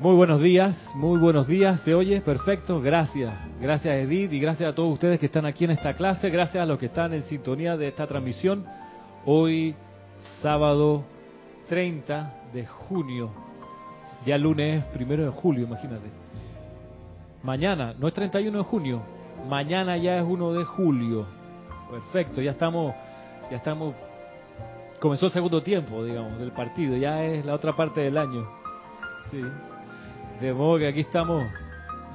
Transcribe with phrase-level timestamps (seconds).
[0.00, 2.20] Muy buenos días, muy buenos días, ¿se oye?
[2.20, 3.36] Perfecto, gracias.
[3.60, 6.66] Gracias Edith y gracias a todos ustedes que están aquí en esta clase, gracias a
[6.66, 8.64] los que están en sintonía de esta transmisión.
[9.26, 9.74] Hoy,
[10.40, 11.02] sábado
[11.68, 13.32] 30 de junio,
[14.24, 16.06] ya lunes primero de julio, imagínate.
[17.42, 19.02] Mañana, no es 31 de junio,
[19.48, 21.26] mañana ya es 1 de julio.
[21.90, 22.94] Perfecto, ya estamos,
[23.50, 23.96] ya estamos,
[25.00, 28.48] comenzó el segundo tiempo, digamos, del partido, ya es la otra parte del año.
[29.32, 29.42] Sí.
[30.40, 31.50] De modo que aquí estamos,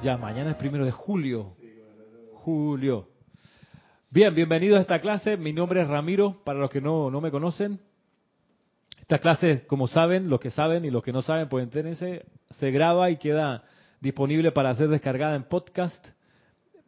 [0.02, 1.54] ya mañana es primero de julio.
[2.32, 3.08] Julio.
[4.10, 5.36] Bien, bienvenidos a esta clase.
[5.36, 7.80] Mi nombre es Ramiro, para los que no, no me conocen.
[9.00, 12.24] Esta clase, como saben, los que saben y los que no saben, pueden tenerse,
[12.58, 13.64] se graba y queda
[14.00, 16.06] disponible para ser descargada en podcast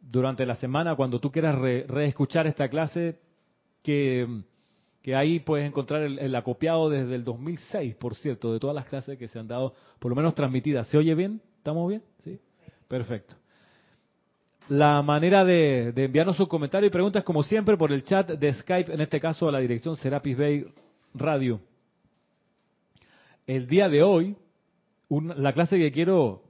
[0.01, 0.95] durante la semana.
[0.95, 3.19] Cuando tú quieras reescuchar esta clase,
[3.83, 4.27] que,
[5.07, 9.17] que ahí puedes encontrar el, acopiado desde el 2006, por cierto, de todas las clases
[9.17, 10.85] que se han dado, por lo menos transmitidas.
[10.87, 11.39] ¿Se oye bien?
[11.59, 12.03] ¿Estamos bien?
[12.25, 12.37] Sí.
[12.89, 13.35] Perfecto.
[14.67, 18.93] La manera de, enviarnos sus comentarios y preguntas, como siempre, por el chat de Skype,
[18.93, 20.65] en este caso a la dirección Serapis Bay
[21.13, 21.61] Radio.
[23.45, 24.35] El día de hoy,
[25.09, 26.43] la clase que quiero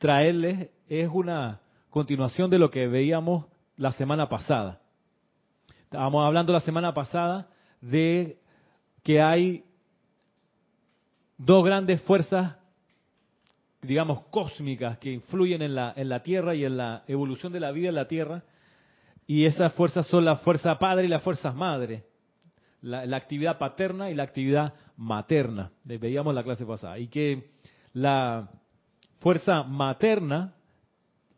[0.00, 1.60] traerles es una
[1.90, 4.80] continuación de lo que veíamos la semana pasada.
[5.84, 7.50] Estábamos hablando la semana pasada
[7.84, 8.38] de
[9.02, 9.62] que hay
[11.36, 12.56] dos grandes fuerzas,
[13.82, 17.72] digamos, cósmicas que influyen en la, en la Tierra y en la evolución de la
[17.72, 18.42] vida en la Tierra.
[19.26, 22.04] Y esas fuerzas son la fuerza padre y la fuerza madre.
[22.80, 25.70] La, actividad paterna y la actividad materna.
[25.84, 26.98] Veíamos la clase pasada.
[26.98, 27.50] Y que
[27.92, 28.48] la
[29.20, 30.54] fuerza materna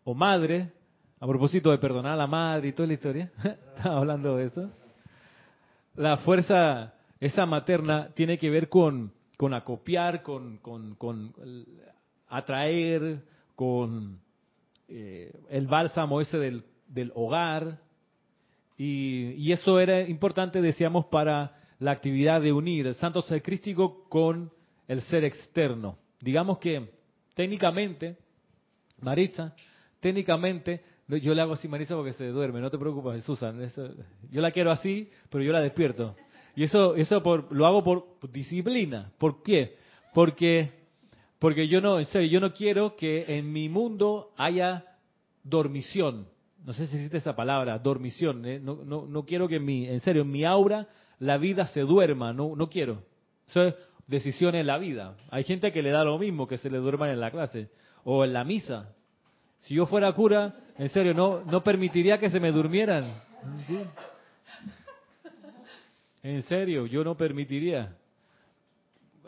[0.04, 0.72] o madre,
[1.20, 3.32] a propósito de perdonar a la madre y toda la historia,
[3.76, 4.70] estaba hablando de eso.
[5.96, 11.32] La fuerza, esa materna, tiene que ver con, con acopiar, con, con, con
[12.28, 13.22] atraer,
[13.54, 14.20] con
[14.88, 17.80] eh, el bálsamo ese del, del hogar,
[18.76, 24.04] y, y, eso era importante, decíamos, para la actividad de unir el santo ser crístico
[24.10, 24.52] con
[24.86, 25.96] el ser externo.
[26.20, 26.90] Digamos que
[27.34, 28.18] técnicamente,
[29.00, 29.54] Marisa,
[30.00, 33.62] técnicamente, yo le hago así Marisa porque se duerme, no te preocupes, Susan.
[33.62, 33.88] Eso,
[34.30, 36.16] yo la quiero así, pero yo la despierto.
[36.54, 39.12] Y eso, eso por, lo hago por disciplina.
[39.18, 39.76] ¿Por qué?
[40.14, 40.70] Porque,
[41.38, 44.84] porque yo no, en serio, yo no quiero que en mi mundo haya
[45.44, 46.26] dormición
[46.66, 48.44] no sé si existe esa palabra, dormición.
[48.44, 48.58] ¿eh?
[48.58, 50.88] No, no, no, quiero que en mi, en serio, en mi aura
[51.20, 53.04] la vida se duerma, no, no quiero.
[53.48, 53.74] Eso es
[54.08, 55.16] decisión en la vida.
[55.30, 57.70] Hay gente que le da lo mismo que se le duerman en la clase
[58.02, 58.95] o en la misa.
[59.66, 63.04] Si yo fuera cura, en serio, no, no permitiría que se me durmieran.
[66.22, 67.96] En serio, yo no permitiría.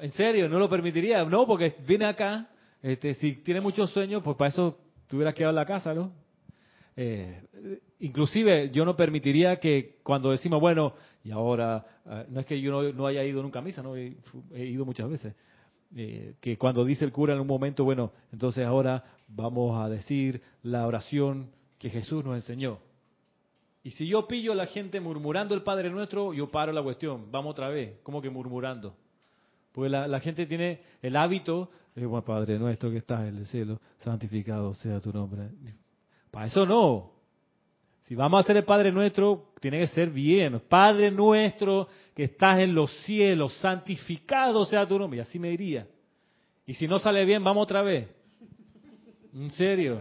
[0.00, 1.25] En serio, no lo permitiría.
[1.25, 2.49] No, porque viene acá,
[2.82, 4.78] este, si tiene muchos sueños, pues para eso
[5.09, 6.12] tuviera quedado en la casa, ¿no?
[6.97, 7.43] Eh,
[8.00, 10.94] inclusive yo no permitiría que cuando decimos, bueno,
[11.25, 14.16] y ahora, eh, no es que yo no, haya ido nunca a misa, no he,
[14.53, 15.34] he ido muchas veces,
[15.97, 20.43] eh, que cuando dice el cura en un momento, bueno, entonces ahora vamos a decir
[20.62, 22.78] la oración que Jesús nos enseñó.
[23.84, 27.31] Y si yo pillo a la gente murmurando el Padre Nuestro, yo paro la cuestión,
[27.31, 28.94] vamos otra vez, como que murmurando.
[29.72, 33.81] Porque la, gente tiene el hábito, de, bueno, Padre Nuestro que estás en el cielo,
[33.99, 35.50] santificado sea tu nombre.
[36.31, 37.12] Para eso no.
[38.05, 40.61] Si vamos a hacer el Padre Nuestro, tiene que ser bien.
[40.69, 45.19] Padre Nuestro que estás en los cielos, santificado sea tu nombre.
[45.19, 45.87] Y así me diría.
[46.67, 48.09] Y si no sale bien, vamos otra vez.
[49.38, 50.00] En serio.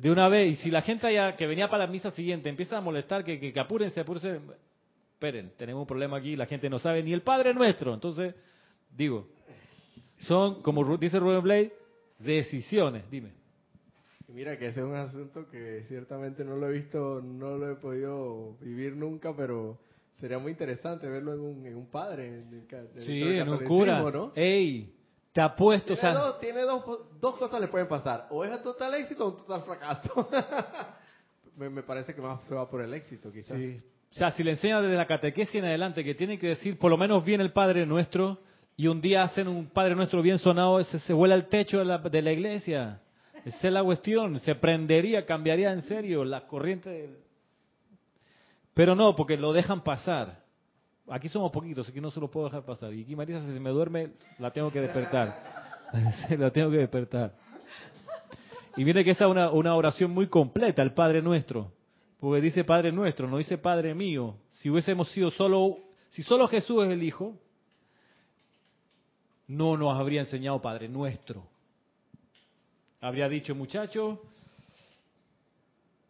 [0.00, 0.52] De una vez.
[0.52, 3.38] Y si la gente ya que venía para la misa siguiente empieza a molestar, que,
[3.38, 4.40] que, que apúrense, apúrense.
[5.12, 7.92] Esperen, tenemos un problema aquí, la gente no sabe ni el Padre Nuestro.
[7.92, 8.34] Entonces,
[8.96, 9.28] digo,
[10.20, 11.72] son, como dice Rubén Blade,
[12.18, 13.10] decisiones.
[13.10, 13.32] Dime.
[14.28, 17.74] Mira que ese es un asunto que ciertamente no lo he visto, no lo he
[17.74, 19.78] podido vivir nunca, pero
[20.20, 22.28] sería muy interesante verlo en un, en un padre.
[22.28, 24.00] En el, sí, en un cura.
[24.10, 24.32] ¿no?
[24.34, 24.94] ¡Ey!
[25.32, 26.20] Te apuesto, tiene, o sea...
[26.20, 26.84] dos, tiene dos,
[27.20, 28.26] dos cosas le pueden pasar.
[28.30, 30.28] O es a total éxito o un total fracaso.
[31.56, 33.56] me, me, parece que más se va por el éxito, quizás.
[33.56, 33.80] Sí.
[34.10, 36.90] O sea, si le enseña desde la catequesis en adelante que tiene que decir por
[36.90, 38.38] lo menos bien el Padre Nuestro
[38.76, 41.84] y un día hacen un Padre Nuestro bien sonado, ese se vuela el techo de
[41.84, 43.00] la, de la iglesia.
[43.44, 47.10] Esa es la cuestión, se prendería, cambiaría en serio la corriente.
[48.74, 50.39] Pero no, porque lo dejan pasar.
[51.10, 52.94] Aquí somos poquitos, aquí no se lo puedo dejar pasar.
[52.94, 55.42] Y aquí Marisa, si se me duerme, la tengo que despertar.
[56.38, 57.34] la tengo que despertar.
[58.76, 61.72] Y viene que esa es una, una oración muy completa, el Padre Nuestro.
[62.20, 64.36] Porque dice Padre Nuestro, no dice Padre mío.
[64.52, 65.78] Si hubiésemos sido solo,
[66.10, 67.34] si solo Jesús es el Hijo,
[69.48, 71.44] no nos habría enseñado Padre Nuestro.
[73.00, 74.20] habría dicho, muchachos,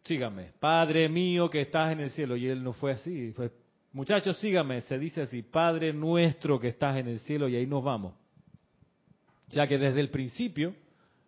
[0.03, 2.35] síganme, Padre mío que estás en el cielo.
[2.35, 3.49] Y él no fue así, fue,
[3.93, 7.83] muchachos, síganme, se dice así, Padre nuestro que estás en el cielo, y ahí nos
[7.83, 8.13] vamos.
[9.49, 10.73] Ya que desde el principio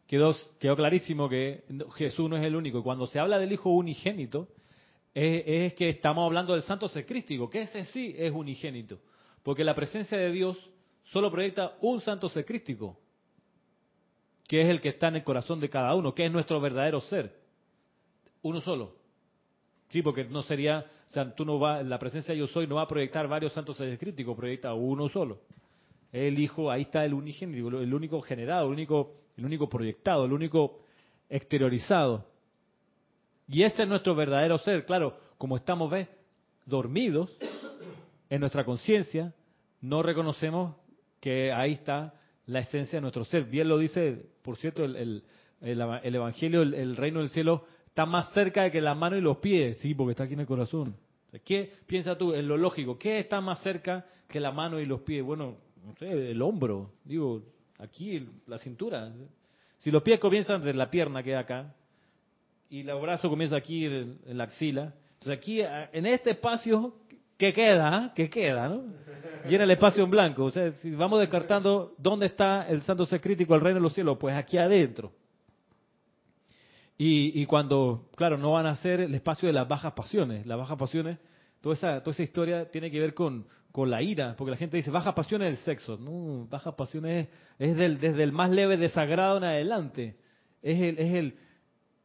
[0.07, 1.63] quedó, quedó clarísimo que
[1.95, 2.79] Jesús no es el único.
[2.79, 4.47] Y cuando se habla del Hijo unigénito,
[5.13, 8.99] es, que estamos hablando del santo secrístico, que ese sí es unigénito.
[9.43, 10.57] Porque la presencia de Dios
[11.05, 12.97] solo proyecta un santo secrístico,
[14.47, 16.99] que es el que está en el corazón de cada uno, que es nuestro verdadero
[17.01, 17.35] ser.
[18.41, 18.95] Uno solo.
[19.89, 22.83] Sí, porque no sería, sea, tú no va, la presencia de yo soy no va
[22.83, 25.41] a proyectar varios santos secrísticos, proyecta uno solo.
[26.11, 30.33] El Hijo, ahí está el unigénito, el único generado, el único, el único proyectado, el
[30.33, 30.79] único
[31.29, 32.25] exteriorizado.
[33.47, 34.85] Y ese es nuestro verdadero ser.
[34.85, 36.07] Claro, como estamos, ¿ves?
[36.65, 37.35] Dormidos
[38.29, 39.33] en nuestra conciencia,
[39.81, 40.75] no reconocemos
[41.19, 42.13] que ahí está
[42.45, 43.45] la esencia de nuestro ser.
[43.45, 45.23] Bien lo dice, por cierto, el,
[45.61, 49.77] Evangelio, el, reino del cielo está más cerca de que la mano y los pies.
[49.77, 50.95] Sí, porque está aquí en el corazón.
[51.39, 52.97] ¿Qué piensa tú en lo lógico?
[52.97, 55.23] ¿Qué está más cerca que la mano y los pies?
[55.23, 57.43] Bueno, no sé, el hombro, digo,
[57.79, 59.11] aquí la cintura.
[59.79, 61.73] Si los pies comienzan desde la pierna que acá,
[62.69, 64.93] y el brazo comienza aquí en, la axila.
[65.19, 66.95] Entonces aquí, en este espacio,
[67.37, 68.11] ¿qué queda?
[68.15, 68.67] ¿Qué queda?
[68.67, 68.83] ¿no?
[69.47, 70.45] Llena el espacio en blanco.
[70.45, 73.93] O sea, si vamos descartando dónde está el santo ser crítico, el reino de los
[73.93, 75.11] cielos, pues aquí adentro.
[76.97, 80.45] Y, cuando, claro, no van a ser el espacio de las bajas pasiones.
[80.45, 81.17] Las bajas pasiones,
[81.59, 84.91] toda esa, toda esa historia tiene que ver con, la ira, porque la gente dice,
[84.91, 85.97] bajas pasiones del sexo.
[85.97, 90.17] No, bajas pasiones es, del, desde el más leve desagrado en adelante.
[90.61, 91.13] Es el, es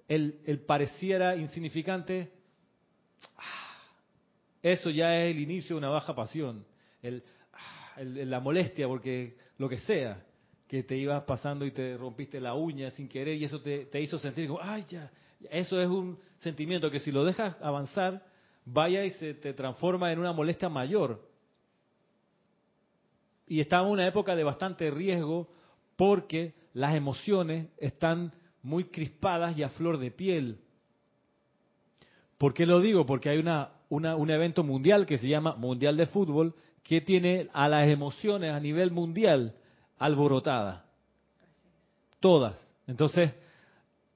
[0.08, 2.32] el, el, pareciera insignificante,
[3.36, 3.76] ah,
[4.62, 6.64] eso ya es el inicio de una baja pasión.
[7.52, 10.24] Ah, el, la molestia, porque lo que sea,
[10.68, 14.18] que te ibas pasando y te rompiste la uña sin querer y eso te, hizo
[14.18, 15.10] sentir como, ay, ya.
[15.50, 18.22] Eso es un sentimiento que si lo dejas avanzar,
[18.66, 21.26] vaya y se te transforma en una molestia mayor.
[23.46, 25.48] Y estamos en una época de bastante riesgo
[25.96, 30.58] porque las emociones están muy crispadas y a flor de piel.
[32.36, 33.06] ¿Por qué lo digo?
[33.06, 37.68] Porque hay una, un evento mundial que se llama Mundial de Fútbol que tiene a
[37.68, 39.54] las emociones a nivel mundial
[39.98, 40.82] alborotadas.
[42.20, 42.58] Todas.
[42.86, 43.34] Entonces,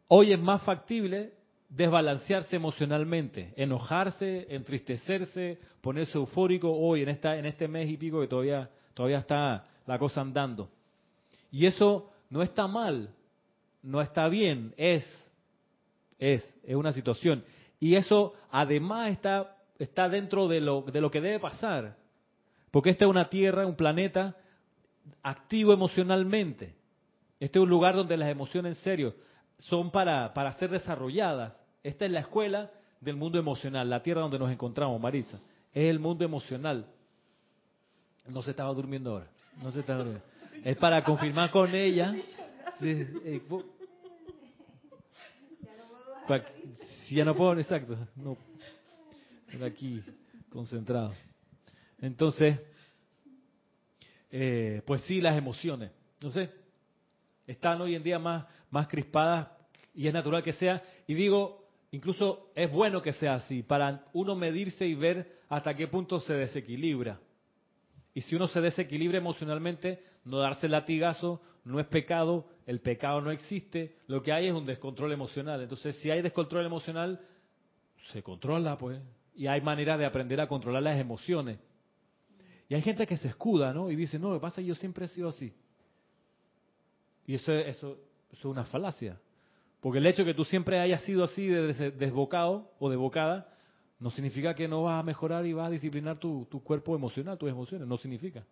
[0.08, 1.34] hoy es más factible
[1.69, 8.29] desbalancearse emocionalmente, enojarse, entristecerse, ponerse eufórico hoy en esta en este mes y pico que
[8.29, 10.70] todavía todavía está la cosa andando.
[11.50, 13.11] Y eso no está mal,
[13.82, 15.05] no está bien, es,
[16.19, 17.44] es, es una situación.
[17.79, 21.96] Y eso además está, está dentro de lo, de lo que debe pasar.
[22.70, 24.37] Porque esta es una tierra, un planeta
[25.22, 26.75] activo emocionalmente.
[27.40, 29.14] Este es un lugar donde las emociones en serio
[29.58, 31.60] son para, para ser desarrolladas.
[31.82, 32.70] Esta es la escuela
[33.00, 35.38] del mundo emocional, la tierra donde nos encontramos, Marisa.
[35.72, 36.87] Es el mundo emocional.
[38.28, 39.26] No se estaba durmiendo ahora.
[39.62, 40.25] No se estaba durmiendo.
[40.64, 42.14] Es para confirmar con ella
[42.81, 43.40] eh,
[47.06, 48.37] si ya no puedo, exacto, no,
[49.64, 50.02] aquí
[50.50, 51.12] concentrado.
[52.00, 52.60] Entonces,
[54.32, 56.50] eh, pues sí, las emociones, no sé,
[57.46, 59.48] están hoy en día más, más crispadas
[59.94, 60.82] y es natural que sea.
[61.06, 65.86] Y digo, incluso es bueno que sea así, para uno medirse y ver hasta qué
[65.86, 67.20] punto se desequilibra.
[68.15, 73.31] Y si uno se desequilibra emocionalmente, no darse latigazo no es pecado, el pecado no
[73.31, 75.60] existe, lo que hay es un descontrol emocional.
[75.60, 77.20] Entonces, si hay descontrol emocional,
[78.12, 79.01] se controla, pues.
[79.34, 81.58] Y hay maneras de aprender a controlar las emociones.
[82.72, 83.91] Y hay gente que se escuda, ¿no?
[83.91, 85.52] Y dice, no, lo que pasa es que yo siempre he sido así.
[87.26, 87.98] Y eso, eso,
[88.31, 89.20] eso es una falacia.
[89.82, 93.46] Porque el hecho de que tú siempre hayas sido así, desbocado o desbocada,
[94.00, 97.50] no significa que no vas a mejorar y vas a disciplinar tu, cuerpo emocional, tus
[97.50, 97.86] emociones.
[97.86, 98.43] No significa.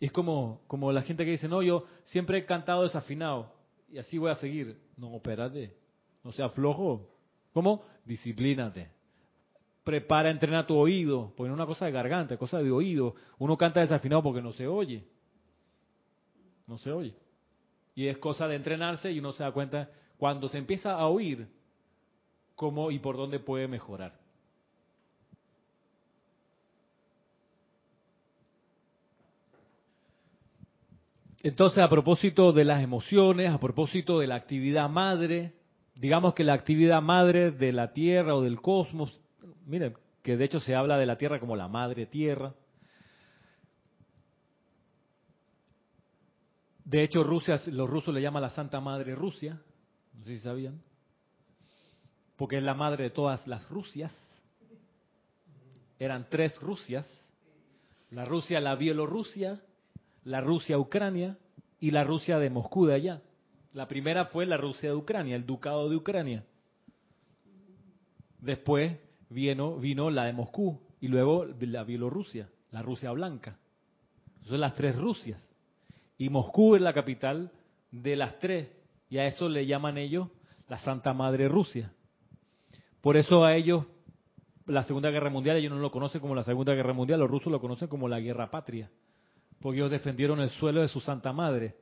[0.00, 3.52] Y es como, como la gente que dice, no, yo siempre he cantado desafinado
[3.88, 4.80] y así voy a seguir.
[4.96, 5.76] No, espérate,
[6.24, 7.08] no sea flojo.
[7.52, 7.84] ¿Cómo?
[8.04, 8.95] Disciplínate.
[9.86, 13.14] Prepara, entrena tu oído, porque no es una cosa de garganta, es cosa de oído.
[13.38, 15.04] Uno canta desafinado porque no se oye.
[16.66, 17.14] No se oye.
[17.94, 19.88] Y es cosa de entrenarse y uno se da cuenta
[20.18, 21.46] cuando se empieza a oír
[22.56, 24.18] cómo y por dónde puede mejorar.
[31.44, 35.52] Entonces, a propósito de las emociones, a propósito de la actividad madre,
[35.94, 39.20] digamos que la actividad madre de la Tierra o del cosmos,
[39.66, 42.54] miren, que de hecho se habla de la Tierra como la madre Tierra,
[46.86, 49.60] De hecho, Rusia, los rusos le llaman la Santa Madre Rusia,
[50.14, 50.80] no sé si sabían,
[52.36, 54.16] porque es la madre de todas las Rusias.
[55.98, 57.04] Eran tres Rusias,
[58.12, 59.60] la Rusia, la Bielorrusia,
[60.22, 61.36] la Rusia Ucrania
[61.80, 63.22] y la Rusia de Moscú de allá.
[63.72, 66.44] La primera fue la Rusia de Ucrania, el Ducado de Ucrania.
[68.38, 68.96] Después
[69.30, 73.58] vino, vino la de Moscú y luego la Bielorrusia, la Rusia blanca.
[74.44, 75.42] Son las tres Rusias.
[76.18, 77.50] Y Moscú es la capital
[77.90, 78.68] de las tres.
[79.08, 80.28] Y a eso le llaman ellos
[80.68, 81.92] la Santa Madre Rusia.
[83.00, 83.84] Por eso a ellos
[84.66, 87.52] la Segunda Guerra Mundial, ellos no lo conocen como la Segunda Guerra Mundial, los rusos
[87.52, 88.90] lo conocen como la Guerra Patria.
[89.60, 91.76] Porque ellos defendieron el suelo de su Santa Madre.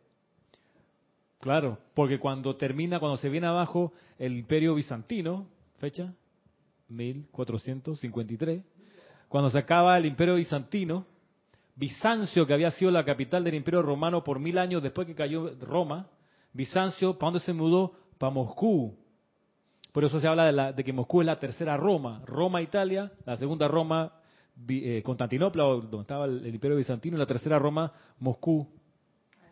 [1.40, 5.46] Claro, porque cuando termina, cuando se viene abajo el Imperio Bizantino,
[5.78, 6.14] fecha
[6.88, 8.62] 1453,
[9.28, 11.06] cuando se acaba el Imperio Bizantino,
[11.76, 15.54] Bizancio, que había sido la capital del Imperio Romano por mil años después que cayó
[15.60, 16.08] Roma,
[16.52, 17.92] Bizancio, ¿para dónde se mudó?
[18.16, 18.96] Para Moscú.
[19.92, 22.22] Por eso se habla de, que Moscú es la tercera Roma.
[22.26, 24.12] Roma, Italia, la segunda Roma,
[24.68, 28.68] eh, Constantinopla, donde estaba el, Imperio Bizantino, y la tercera Roma, Moscú.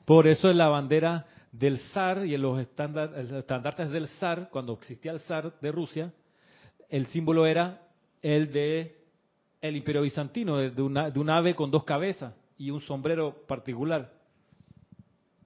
[0.04, 5.12] Por eso es la bandera del zar y en los estandartes del zar, cuando existía
[5.12, 6.12] el zar de Rusia,
[6.92, 7.80] el símbolo era
[8.20, 8.98] el de
[9.62, 14.12] el imperio bizantino, de, una, de un ave con dos cabezas y un sombrero particular.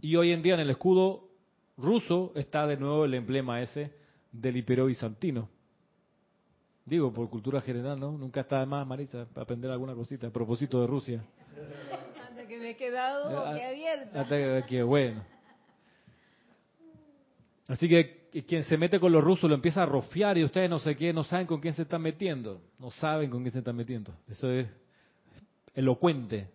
[0.00, 1.28] Y hoy en día en el escudo
[1.76, 3.92] ruso está de nuevo el emblema ese
[4.32, 5.48] del imperio bizantino.
[6.84, 8.12] Digo, por cultura general, ¿no?
[8.12, 11.24] Nunca está de más, Marisa, para aprender alguna cosita a propósito de Rusia.
[12.28, 14.20] Hasta que me he quedado eh, abierta.
[14.20, 15.22] Hasta que, bueno.
[17.68, 20.78] Así que quien se mete con los rusos lo empieza a rofiar y ustedes no
[20.78, 22.60] sé qué, no saben con quién se están metiendo.
[22.78, 24.12] No saben con quién se están metiendo.
[24.28, 24.68] Eso es
[25.74, 26.48] elocuente.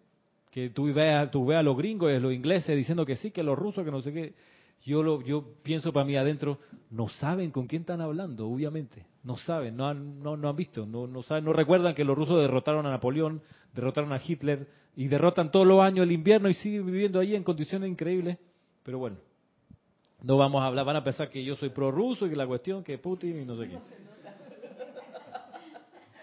[0.51, 3.31] Que tú veas, tú veas a los gringos y a los ingleses diciendo que sí,
[3.31, 4.33] que los rusos, que no sé qué.
[4.83, 6.59] Yo, lo, yo pienso para mí adentro,
[6.89, 9.05] no saben con quién están hablando, obviamente.
[9.23, 12.17] No saben, no han, no, no han visto, no, no, saben, no recuerdan que los
[12.17, 13.41] rusos derrotaron a Napoleón,
[13.73, 17.43] derrotaron a Hitler y derrotan todos los años el invierno y siguen viviendo ahí en
[17.43, 18.37] condiciones increíbles.
[18.83, 19.17] Pero bueno,
[20.23, 22.83] no vamos a hablar, van a pensar que yo soy prorruso y que la cuestión
[22.83, 23.77] que Putin y no sé qué.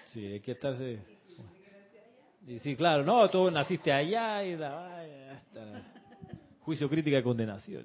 [0.07, 0.99] Sí, hay que estarse.
[2.47, 5.05] Y sí, claro, no, tú naciste allá y la,
[6.61, 7.85] juicio crítica y condenación.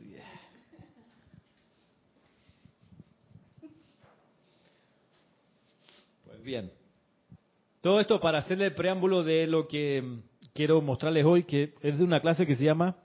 [6.25, 6.71] Pues bien.
[7.81, 10.21] Todo esto para hacerle el preámbulo de lo que
[10.53, 13.02] quiero mostrarles hoy, que es de una clase que se llama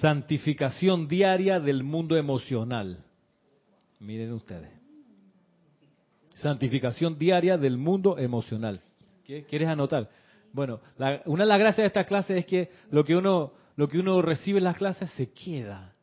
[0.00, 3.04] Santificación diaria del mundo emocional.
[3.98, 4.70] Miren ustedes.
[6.34, 8.80] Santificación diaria del mundo emocional.
[9.24, 10.08] ¿Qué quieres anotar?
[10.52, 10.80] Bueno,
[11.26, 14.20] una de las gracias de esta clase es que lo que uno lo que uno
[14.20, 15.94] recibe en las clases se queda,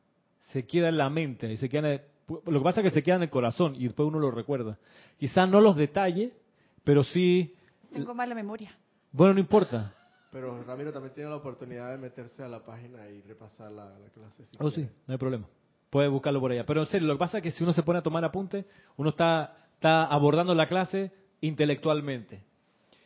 [0.52, 3.16] se queda en la mente y se queda lo que pasa es que se queda
[3.16, 4.78] en el corazón y después uno lo recuerda.
[5.18, 6.34] Quizás no los detalles,
[6.84, 7.56] pero sí.
[7.94, 8.76] Tengo mala memoria.
[9.12, 9.94] Bueno, no importa.
[10.32, 14.44] Pero Ramiro también tiene la oportunidad de meterse a la página y repasar la, clase.
[14.60, 15.48] oh, sí, no hay problema.
[15.90, 16.66] Puede buscarlo por allá.
[16.66, 18.66] Pero en serio, lo que pasa es que si uno se pone a tomar apunte,
[18.98, 22.44] uno está, está abordando la clase intelectualmente.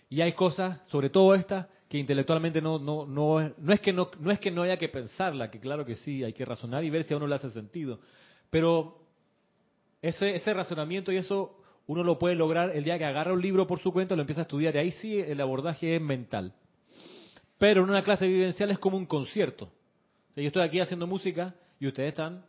[0.10, 4.10] Y hay cosas, sobre todo estas, que intelectualmente no, no, no, no, es que no,
[4.20, 6.90] no es que no haya que pensarla, que claro que sí, hay que razonar y
[6.90, 8.00] ver si a uno le hace sentido.
[8.50, 8.98] Pero
[10.01, 13.68] ese, ese razonamiento y eso uno lo puede lograr el día que agarra un libro
[13.68, 14.75] por su cuenta y lo empieza a estudiar.
[14.75, 16.54] Y ahí sí el abordaje es mental.
[17.62, 19.70] Pero en una clase vivencial es como un concierto.
[20.36, 22.44] yo estoy aquí haciendo música y ustedes están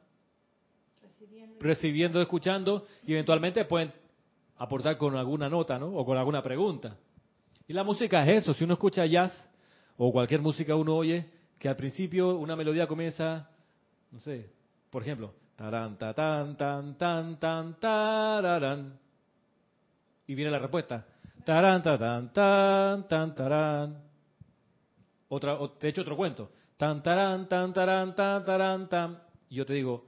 [1.61, 3.93] recibiendo, escuchando y eventualmente pueden
[4.57, 5.89] aportar con alguna nota, ¿no?
[5.89, 6.97] O con alguna pregunta.
[7.69, 8.55] Y la música es eso.
[8.55, 9.35] Si uno escucha jazz
[9.99, 11.29] o cualquier música uno oye
[11.59, 13.51] que al principio una melodía comienza,
[14.11, 14.49] no sé,
[14.89, 18.99] por ejemplo, taran, tan, tan, tan, tan, tararán.
[20.27, 21.05] Y viene la respuesta.
[21.45, 24.12] Taran, tan, tan, tan, tarán.
[25.35, 26.51] Otra, te echo otro cuento.
[26.77, 29.19] Tan tarán, tan tarán, tan tarán, tan.
[29.49, 30.05] Y yo te digo,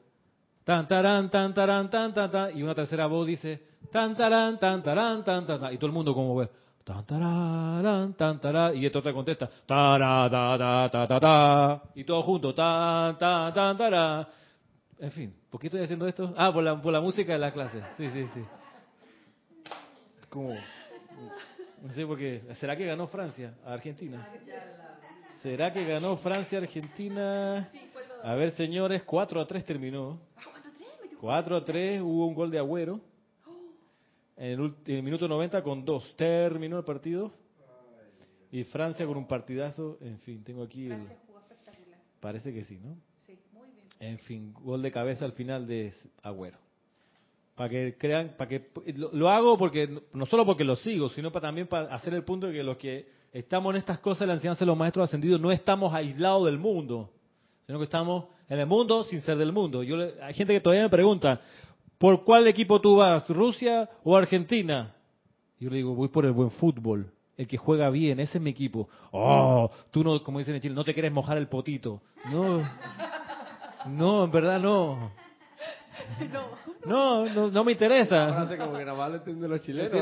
[0.64, 2.59] tan tarán, tan tarán, tan tan tan.
[2.59, 5.73] Y una tercera voz dice, tan tarán, tan tarán, tan tan.
[5.73, 6.50] Y todo el mundo como ve,
[6.85, 8.76] tan tarán, tan tarán.
[8.76, 13.78] Y esto te contesta, ta ta ta ta ta Y todo junto, tan tan tan
[13.78, 14.26] tarán.
[14.99, 16.35] En fin, ¿por qué estoy haciendo esto?
[16.37, 17.81] Ah, por la, por la música de la clase.
[17.97, 18.45] Sí, sí, sí.
[20.28, 20.54] Como,
[21.81, 22.43] no sé por qué.
[22.61, 24.28] ¿Será que ganó Francia a Argentina?
[25.44, 27.70] ¿Será que ganó Francia-Argentina?
[28.22, 30.18] A ver, señores, 4 a 3 terminó.
[31.20, 32.98] 4 a 3, hubo un gol de Agüero.
[34.38, 37.30] En el, minuto 90 con 2 terminó el partido.
[38.50, 39.98] Y Francia con un partidazo.
[40.00, 41.06] En fin, tengo aquí el...
[42.20, 42.96] Parece que sí, ¿no?
[43.26, 43.86] Sí, muy bien.
[44.00, 46.56] En fin, gol de cabeza al final de Agüero.
[47.54, 51.48] Para que crean, para que lo, hago porque no solo porque lo sigo, sino para
[51.48, 54.35] también para hacer el punto de que los que estamos en estas cosas de la
[54.35, 57.11] enseñanza de los maestros ascendidos no estamos aislados del mundo,
[57.67, 59.83] sino que estamos en el mundo sin ser del mundo.
[59.83, 61.41] Yo hay gente que todavía me pregunta,
[61.99, 64.95] ¿por cuál equipo tú vas, Rusia o Argentina?
[65.59, 68.50] Yo le digo, voy por el buen fútbol, el que juega bien, ese es mi
[68.50, 68.88] equipo.
[69.11, 72.03] Oh, tú no, como dicen en Chile, no te quieres mojar el potito.
[72.31, 72.62] No,
[73.88, 75.11] no, en verdad no.
[76.87, 78.47] No, no, no me interesa.
[78.59, 79.93] como que nada más los chilenos.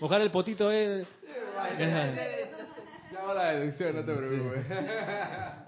[0.00, 1.06] Mojar el potito es...
[3.12, 4.66] Ya la deducción, no te preocupes.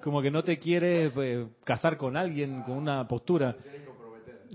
[0.02, 3.56] Como que no te quieres pues, casar con alguien con una postura.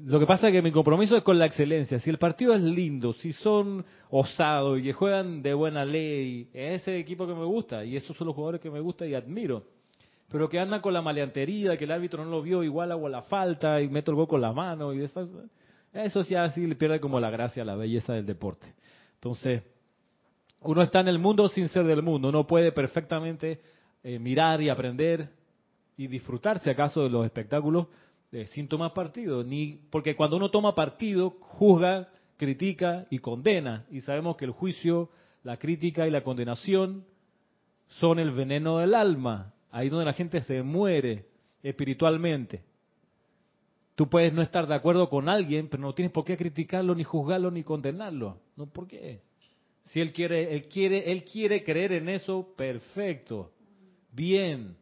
[0.05, 1.99] Lo que pasa es que mi compromiso es con la excelencia.
[1.99, 6.81] Si el partido es lindo, si son osados y que juegan de buena ley, es
[6.81, 9.63] ese equipo que me gusta y esos son los jugadores que me gusta y admiro
[10.33, 13.21] pero que andan con la maleantería, que el árbitro no lo vio igual hago la
[13.21, 15.29] falta y meto el gol con la mano y eso,
[15.93, 18.65] eso ya así le pierde como la gracia, la belleza del deporte.
[19.13, 19.61] Entonces,
[20.63, 23.61] uno está en el mundo sin ser del mundo, uno puede perfectamente
[24.03, 25.29] eh, mirar y aprender
[25.97, 27.87] y disfrutar, si acaso, de los espectáculos
[28.31, 34.01] eh, sin tomar partido, ni porque cuando uno toma partido juzga, critica y condena, y
[34.01, 35.09] sabemos que el juicio,
[35.43, 37.05] la crítica y la condenación
[37.87, 41.25] son el veneno del alma, ahí donde la gente se muere
[41.61, 42.63] espiritualmente.
[43.95, 47.03] Tú puedes no estar de acuerdo con alguien, pero no tienes por qué criticarlo, ni
[47.03, 48.39] juzgarlo, ni condenarlo.
[48.55, 48.65] ¿No?
[48.65, 49.21] ¿Por qué?
[49.85, 53.51] Si él quiere, él quiere, él quiere creer en eso, perfecto.
[54.11, 54.75] Bien.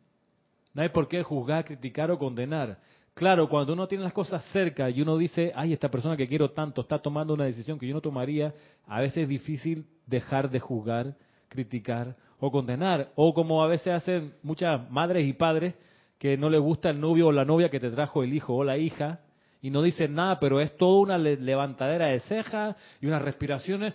[0.74, 2.80] No hay por qué juzgar, criticar o condenar.
[3.14, 6.52] Claro, cuando uno tiene las cosas cerca y uno dice, ay, esta persona que quiero
[6.52, 8.54] tanto está tomando una decisión que yo no tomaría,
[8.88, 11.16] a veces es difícil dejar de juzgar,
[11.50, 13.12] criticar o condenar.
[13.16, 15.76] O como a veces hacen muchas madres y padres
[16.18, 18.64] que no les gusta el novio o la novia que te trajo el hijo o
[18.64, 19.20] la hija
[19.62, 23.94] y no dicen nada, pero es toda una levantadera de cejas y unas respiraciones.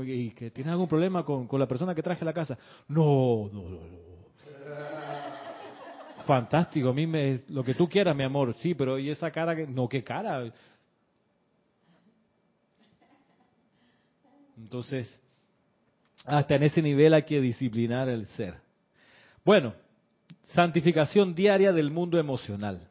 [0.00, 2.56] Que, que tienes algún problema con, con, la persona que traje a la casa.
[2.88, 4.12] No, no, no, no.
[6.24, 9.56] Fantástico, a mí me, lo que tú quieras, mi amor, sí, pero ¿y esa cara?
[9.56, 10.50] Que, no, ¿qué cara?
[14.56, 15.20] Entonces,
[16.24, 18.54] hasta en ese nivel hay que disciplinar el ser.
[19.44, 19.74] Bueno,
[20.54, 22.88] santificación diaria del mundo emocional.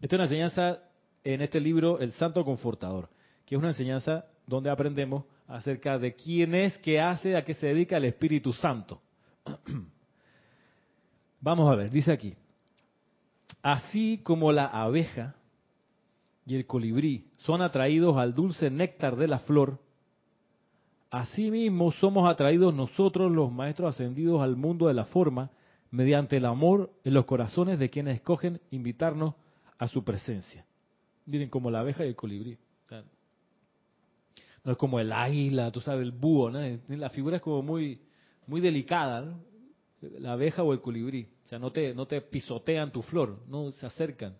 [0.00, 0.78] Esta es una enseñanza
[1.24, 3.08] en este libro, El Santo Confortador,
[3.44, 7.68] que es una enseñanza donde aprendemos acerca de quién es, qué hace, a qué se
[7.68, 9.00] dedica el Espíritu Santo.
[11.40, 12.34] Vamos a ver, dice aquí,
[13.62, 15.34] así como la abeja
[16.46, 19.78] y el colibrí son atraídos al dulce néctar de la flor,
[21.12, 25.50] Asimismo somos atraídos nosotros los maestros ascendidos al mundo de la forma
[25.90, 29.34] mediante el amor en los corazones de quienes escogen invitarnos
[29.76, 30.64] a su presencia.
[31.26, 32.56] Miren, como la abeja y el colibrí.
[34.64, 36.60] No es como el águila, tú sabes, el búho, ¿no?
[36.88, 38.00] La figura es como muy,
[38.46, 39.40] muy delicada, ¿no?
[40.18, 41.28] La abeja o el colibrí.
[41.44, 44.36] O sea, no te, no te pisotean tu flor, no se acercan.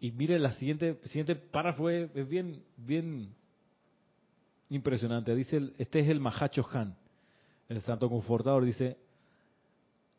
[0.00, 3.34] Y mire, la siguiente, siguiente párrafo es, bien, bien
[4.68, 5.34] impresionante.
[5.34, 6.94] Dice, este es el Mahacho Han,
[7.70, 8.64] el santo confortador.
[8.64, 8.98] Dice,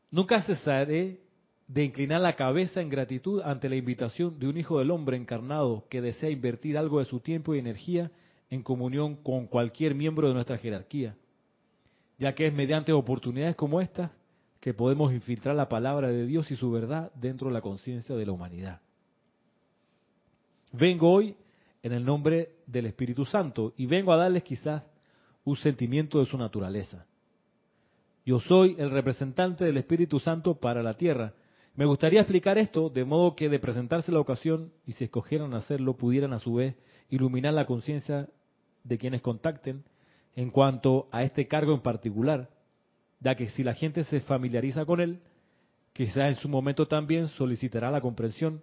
[0.09, 1.21] nunca cesaré
[1.67, 5.85] de inclinar la cabeza en gratitud ante la invitación de un hijo del hombre encarnado
[5.89, 8.11] que desea invertir algo de su tiempo y energía
[8.49, 11.15] en comunión con cualquier miembro de nuestra jerarquía,
[12.19, 14.11] ya que es mediante oportunidades como estas
[14.59, 18.25] que podemos infiltrar la palabra de Dios y su verdad dentro de la conciencia de
[18.25, 18.81] la humanidad.
[20.71, 21.35] Vengo hoy
[21.83, 24.83] en el nombre del Espíritu Santo y vengo a darles quizás
[25.43, 27.05] un sentimiento de su naturaleza.
[28.25, 31.33] Yo soy el representante del Espíritu Santo para la tierra.
[31.75, 35.97] Me gustaría explicar esto de modo que de presentarse la ocasión y si escogieran hacerlo
[35.97, 36.75] pudieran a su vez
[37.09, 38.29] iluminar la conciencia
[38.85, 39.83] de quienes contacten
[40.35, 42.49] en cuanto a este cargo en particular,
[43.19, 45.19] ya que si la gente se familiariza con él,
[45.91, 48.61] quizás en su momento también solicitará la comprensión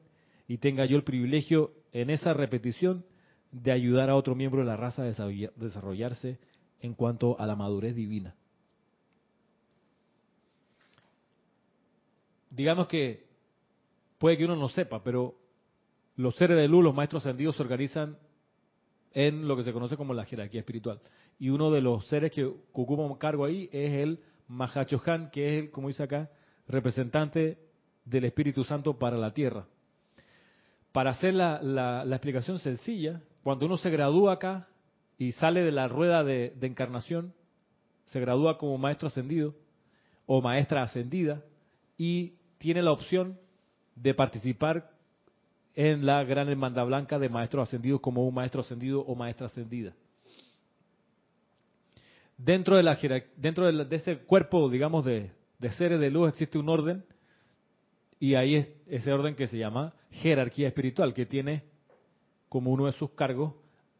[0.49, 3.05] y tenga yo el privilegio en esa repetición
[3.51, 6.39] de ayudar a otro miembro de la raza a desarrollarse
[6.81, 8.35] en cuanto a la madurez divina.
[12.55, 13.27] Digamos que
[14.19, 15.35] puede que uno no sepa, pero
[16.17, 18.19] los seres de luz, los maestros ascendidos, se organizan
[19.13, 21.01] en lo que se conoce como la jerarquía espiritual.
[21.39, 25.65] Y uno de los seres que ocupa un cargo ahí es el Mahachohan, que es
[25.65, 26.31] el, como dice acá,
[26.69, 27.59] representante
[28.05, 29.67] del Espíritu Santo para la tierra.
[30.93, 34.69] Para hacer la explicación sencilla, cuando uno se gradúa acá
[35.19, 37.35] y sale de la rueda de, encarnación,
[38.07, 39.55] se gradúa como maestro ascendido
[40.27, 41.43] o maestra ascendida
[41.99, 43.41] y tiene la opción
[43.97, 44.89] de participar
[45.75, 49.95] en la gran hermandad blanca de maestros ascendidos como un maestro ascendido o maestra ascendida.
[52.37, 52.97] Dentro de, la,
[53.37, 55.33] dentro de, ese cuerpo, digamos, de,
[55.77, 57.05] seres de luz existe un orden
[58.21, 61.65] y ahí es ese orden que se llama jerarquía espiritual, que tiene
[62.49, 63.55] como uno de sus cargos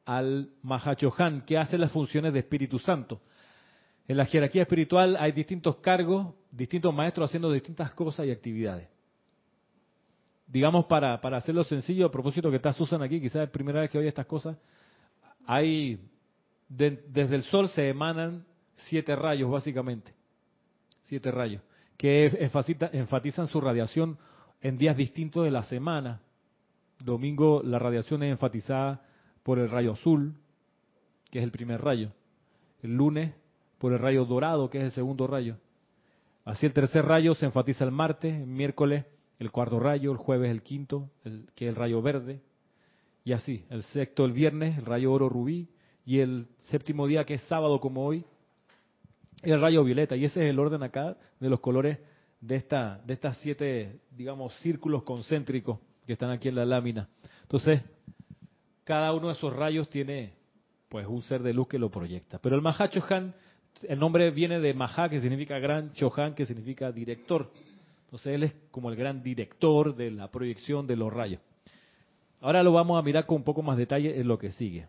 [0.05, 3.23] al Mahachohan, que hace las funciones de Espíritu Santo.
[4.07, 8.89] En la jerarquía espiritual hay distintos cargos, distintos maestros haciendo distintas cosas y actividades.
[10.47, 13.81] Digamos, para, para hacerlo sencillo, a propósito que está Susan aquí, quizás es la primera
[13.81, 14.57] vez que oye estas cosas,
[15.47, 15.99] hay,
[16.69, 20.13] desde el sol se emanan siete rayos, básicamente.
[21.03, 21.63] Siete rayos,
[21.97, 22.27] que
[22.93, 24.19] enfatizan su radiación
[24.61, 26.21] en días distintos de la semana.
[27.01, 29.05] Domingo la radiación es enfatizada
[29.43, 30.35] por el rayo azul,
[31.31, 32.13] que es el primer rayo.
[32.83, 33.35] El lunes
[33.79, 35.57] por el rayo dorado, que es el segundo rayo.
[36.45, 39.05] Así el tercer rayo se enfatiza el martes, el miércoles
[39.43, 41.11] el cuarto rayo, el jueves el quinto,
[41.55, 42.41] que es el rayo verde,
[43.25, 45.69] y así, el sexto el viernes, el rayo oro rubí,
[46.05, 48.25] y el séptimo día, que es sábado como hoy,
[49.43, 51.99] el rayo violeta, y ese es el orden acá de los colores
[52.41, 57.09] de, esta, de estas siete, digamos, círculos concéntricos que están aquí en la lámina.
[57.43, 57.83] Entonces,
[58.85, 60.35] cada uno de esos rayos tiene
[60.89, 62.39] pues un ser de luz que lo proyecta.
[62.39, 63.35] Pero el Maha Chohan,
[63.89, 67.51] el nombre viene de Maha, que significa gran, Chohan, que significa director.
[68.05, 71.41] Entonces él es como el gran director de la proyección de los rayos.
[72.41, 74.87] Ahora lo vamos a mirar con un poco más detalle en lo que sigue.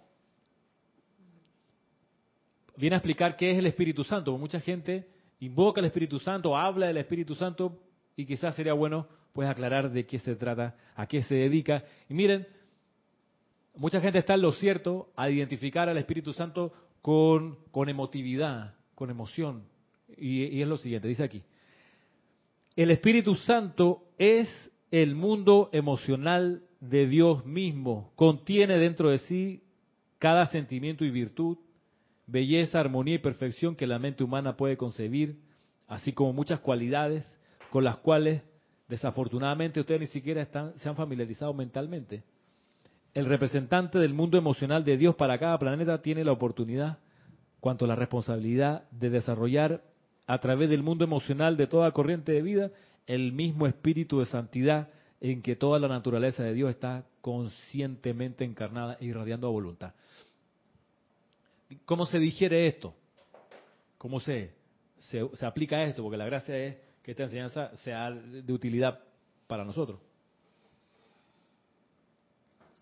[2.75, 5.07] Viene a explicar qué es el Espíritu Santo, mucha gente
[5.39, 7.79] invoca al Espíritu Santo, habla del Espíritu Santo
[8.15, 11.83] y quizás sería bueno pues aclarar de qué se trata, a qué se dedica.
[12.09, 12.47] Y miren,
[13.75, 19.11] mucha gente está en lo cierto a identificar al Espíritu Santo con, con emotividad, con
[19.11, 19.65] emoción.
[20.17, 21.43] Y, es lo siguiente, dice aquí,
[22.77, 24.47] el Espíritu Santo es
[24.89, 28.13] el mundo emocional de Dios mismo.
[28.15, 29.63] Contiene dentro de sí
[30.17, 31.57] cada sentimiento y virtud,
[32.25, 35.41] belleza, armonía y perfección que la mente humana puede concebir,
[35.87, 37.27] así como muchas cualidades
[37.69, 38.43] con las cuales
[38.87, 42.23] desafortunadamente ustedes ni siquiera están, se han familiarizado mentalmente.
[43.13, 46.97] El representante del mundo emocional de Dios para cada planeta tiene la oportunidad,
[47.59, 49.83] cuanto la responsabilidad de desarrollar
[50.25, 52.71] a través del mundo emocional de toda corriente de vida
[53.05, 54.89] el mismo espíritu de santidad
[55.21, 59.93] en que toda la naturaleza de Dios está conscientemente encarnada e irradiando a voluntad.
[61.85, 62.93] ¿Cómo se digiere esto?
[63.97, 64.53] ¿Cómo se,
[64.97, 66.03] se, se aplica esto?
[66.03, 68.99] Porque la gracia es que esta enseñanza sea de utilidad
[69.47, 69.99] para nosotros.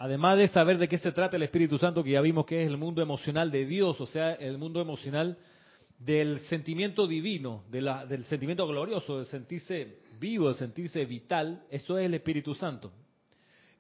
[0.02, 2.68] Además de saber de qué se trata el Espíritu Santo, que ya vimos que es
[2.68, 5.38] el mundo emocional de Dios, o sea, el mundo emocional
[6.00, 12.16] del sentimiento divino, del sentimiento glorioso, de sentirse vivo, de sentirse vital, eso es el
[12.16, 12.92] Espíritu Santo.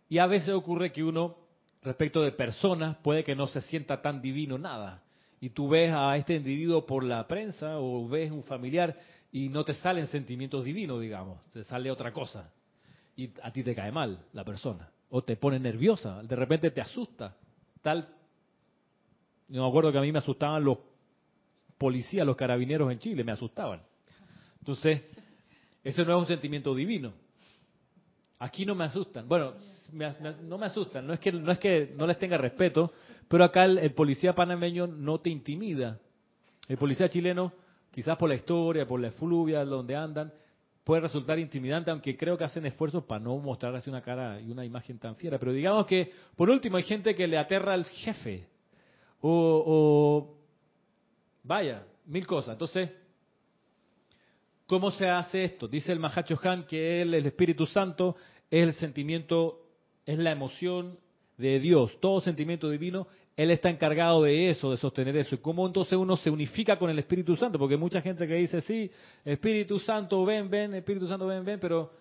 [0.09, 1.37] Y a veces ocurre que uno,
[1.81, 5.01] respecto de personas, puede que no se sienta tan divino nada.
[5.39, 8.95] Y tú ves a este individuo por la prensa o ves un familiar
[9.31, 12.53] y no te salen sentimientos divinos, digamos, te sale otra cosa.
[13.15, 14.87] Y a ti te cae mal la persona.
[15.11, 17.35] O te pone nerviosa, de repente te asusta.
[17.81, 18.07] Tal,
[19.47, 20.79] yo me acuerdo que a mí me asustaban los
[21.77, 23.81] policías, los carabineros en Chile, me asustaban.
[24.59, 25.01] Entonces,
[25.83, 27.13] ese no es un sentimiento divino.
[28.39, 29.27] Aquí no me asustan.
[29.27, 29.53] Bueno,
[30.43, 31.05] no me asustan.
[31.05, 32.91] No es que no es que no les tenga respeto,
[33.27, 35.99] pero acá el, policía panameño no te intimida.
[36.67, 37.53] El policía chileno,
[37.91, 40.33] quizás por la historia, por la efluvia, donde andan,
[40.83, 44.51] puede resultar intimidante, aunque creo que hacen esfuerzos para no mostrar así una cara y
[44.51, 45.37] una imagen tan fiera.
[45.39, 48.47] Pero digamos que, por último, hay gente que le aterra al jefe
[49.21, 50.37] o
[51.43, 52.53] Vaya, mil cosas.
[52.53, 52.91] Entonces,
[54.67, 55.67] ¿cómo se hace esto?
[55.67, 58.15] Dice el Mahacho Han que él, el Espíritu Santo,
[58.49, 59.65] es el sentimiento,
[60.05, 60.99] es la emoción
[61.37, 61.99] de Dios.
[61.99, 65.35] Todo sentimiento divino, Él está encargado de eso, de sostener eso.
[65.35, 67.57] ¿Y cómo entonces uno se unifica con el Espíritu Santo?
[67.57, 68.91] Porque hay mucha gente que dice, sí,
[69.23, 71.93] Espíritu Santo, ven, ven, Espíritu Santo, ven, ven, pero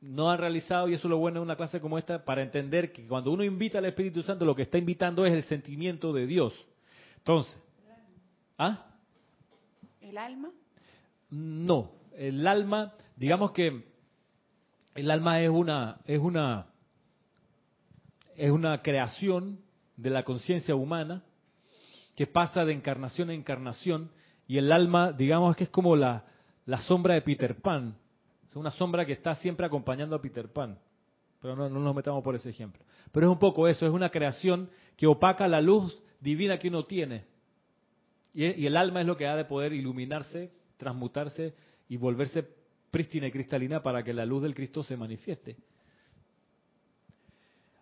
[0.00, 2.92] no han realizado, y eso es lo bueno de una clase como esta, para entender
[2.92, 6.26] que cuando uno invita al Espíritu Santo, lo que está invitando es el sentimiento de
[6.26, 6.54] Dios.
[7.18, 7.58] Entonces,
[8.58, 8.86] ¿Ah?
[10.00, 10.50] ¿El alma?
[11.30, 13.84] No, el alma, digamos que
[14.96, 16.66] el alma es una, es una,
[18.34, 19.60] es una creación
[19.98, 21.24] de la conciencia humana
[22.16, 24.10] que pasa de encarnación a encarnación
[24.46, 26.24] y el alma, digamos que es como la,
[26.64, 27.96] la sombra de Peter Pan,
[28.48, 30.78] es una sombra que está siempre acompañando a Peter Pan,
[31.40, 32.82] pero no, no nos metamos por ese ejemplo.
[33.12, 36.84] Pero es un poco eso, es una creación que opaca la luz divina que uno
[36.84, 37.24] tiene
[38.34, 41.54] Y, el alma es lo que ha de poder iluminarse, transmutarse
[41.88, 42.48] y volverse
[42.90, 45.56] prístina y cristalina para que la luz del Cristo se manifieste.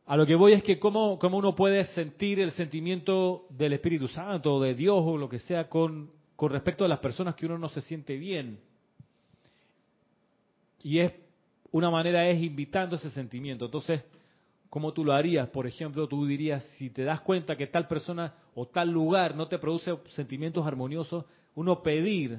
[0.06, 4.06] A lo que voy es que cómo, cómo uno puede sentir el sentimiento del Espíritu
[4.06, 7.44] Santo o de Dios o lo que sea con, con respecto a las personas que
[7.44, 8.60] uno no se siente bien.
[10.84, 11.12] Y es
[11.72, 13.64] una manera es invitando ese sentimiento.
[13.64, 14.00] Entonces,
[14.70, 15.48] ¿cómo tú lo harías?
[15.48, 19.48] Por ejemplo, tú dirías, si te das cuenta que tal persona o tal lugar no
[19.48, 21.24] te produce sentimientos armoniosos,
[21.56, 22.38] uno pedir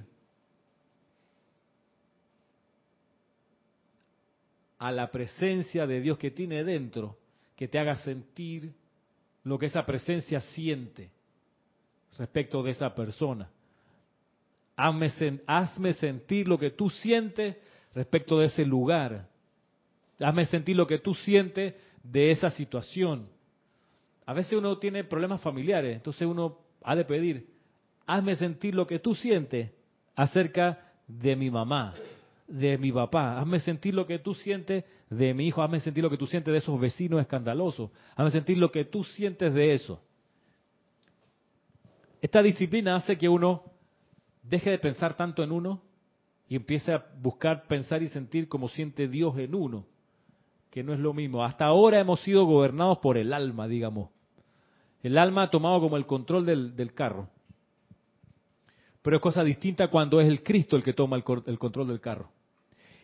[4.79, 7.17] a la presencia de Dios que tiene dentro
[7.57, 8.71] que te haga sentir
[9.43, 11.09] lo que esa presencia siente
[12.17, 13.49] respecto de esa persona.
[14.75, 17.57] Hazme, sentir lo que tú sientes
[17.95, 19.27] respecto de ese lugar.
[20.19, 23.27] Hazme sentir lo que tú sientes de esa situación.
[24.27, 27.47] A veces uno tiene problemas familiares, entonces uno ha de pedir,
[28.05, 29.71] hazme sentir lo que tú sientes
[30.15, 31.95] acerca de mi mamá,
[32.47, 36.09] de mi papá, hazme sentir lo que tú sientes de mi hijo, hazme sentir lo
[36.09, 40.01] que tú sientes de esos vecinos escandalosos, hazme sentir lo que tú sientes de eso.
[42.21, 43.63] Esta disciplina hace que uno
[44.43, 45.81] deje de pensar tanto en uno
[46.47, 49.85] y empiece a buscar pensar y sentir como siente Dios en uno,
[50.71, 51.43] que no es lo mismo.
[51.43, 54.09] Hasta ahora hemos sido gobernados por el alma, digamos.
[55.03, 57.29] El alma ha tomado como el control del, carro.
[59.01, 61.99] Pero es cosa distinta cuando es el Cristo el que toma el, el control del
[61.99, 62.29] carro.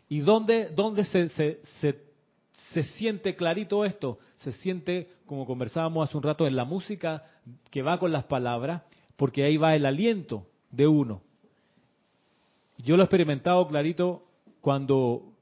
[0.10, 1.60] ¿Y dónde, dónde se, se,
[2.72, 4.20] se, siente clarito esto?
[4.38, 7.24] Se siente, como conversábamos hace un rato, en la música
[7.72, 8.84] que va con las palabras,
[9.16, 11.22] porque ahí va el aliento de uno.
[12.78, 14.24] Yo lo he experimentado clarito
[14.62, 15.34] cuando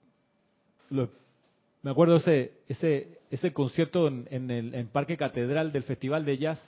[0.90, 6.62] me acuerdo ese ese ese concierto en, el Parque Catedral del Festival de Jazz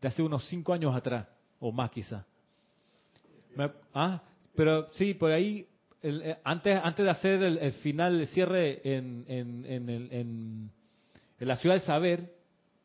[0.00, 1.28] de hace unos cinco años atrás
[1.60, 2.24] o más quizá.
[3.94, 4.22] ah,
[4.54, 5.66] pero sí, por ahí
[6.02, 10.70] eh, antes, antes de hacer el, final, el cierre en, en,
[11.38, 12.32] la Ciudad del Saber,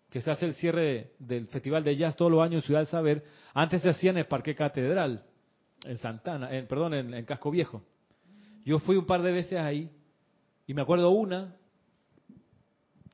[0.10, 2.88] que se hace el cierre del Festival de Jazz todos los años en Ciudad del
[2.88, 5.24] Saber, antes se hacía en el Parque Catedral,
[5.86, 7.84] en Santana, en, perdón, en, Casco Viejo.
[8.65, 9.89] Yo fui un par de veces ahí
[10.67, 11.56] y me acuerdo una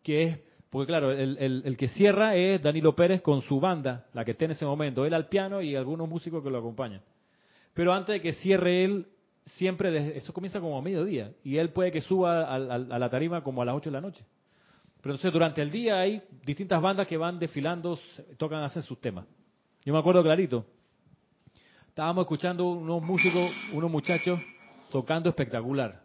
[0.04, 4.26] que es, porque claro, el, el, que cierra es Danilo Pérez con su banda, la
[4.26, 7.02] que está en ese momento, él al piano y algunos músicos que lo acompañan.
[7.74, 9.08] Pero antes de que cierre él,
[9.56, 13.62] siempre, eso comienza como a mediodía, y él puede que suba a, la tarima como
[13.62, 14.26] a las 8 de la noche.
[15.02, 17.98] Pero entonces durante el día hay distintas bandas que van desfilando,
[18.38, 19.26] tocan, hacen sus temas.
[19.86, 20.66] Yo me acuerdo clarito,
[21.88, 24.40] estábamos escuchando unos músicos, unos muchachos
[24.92, 26.04] tocando espectacular.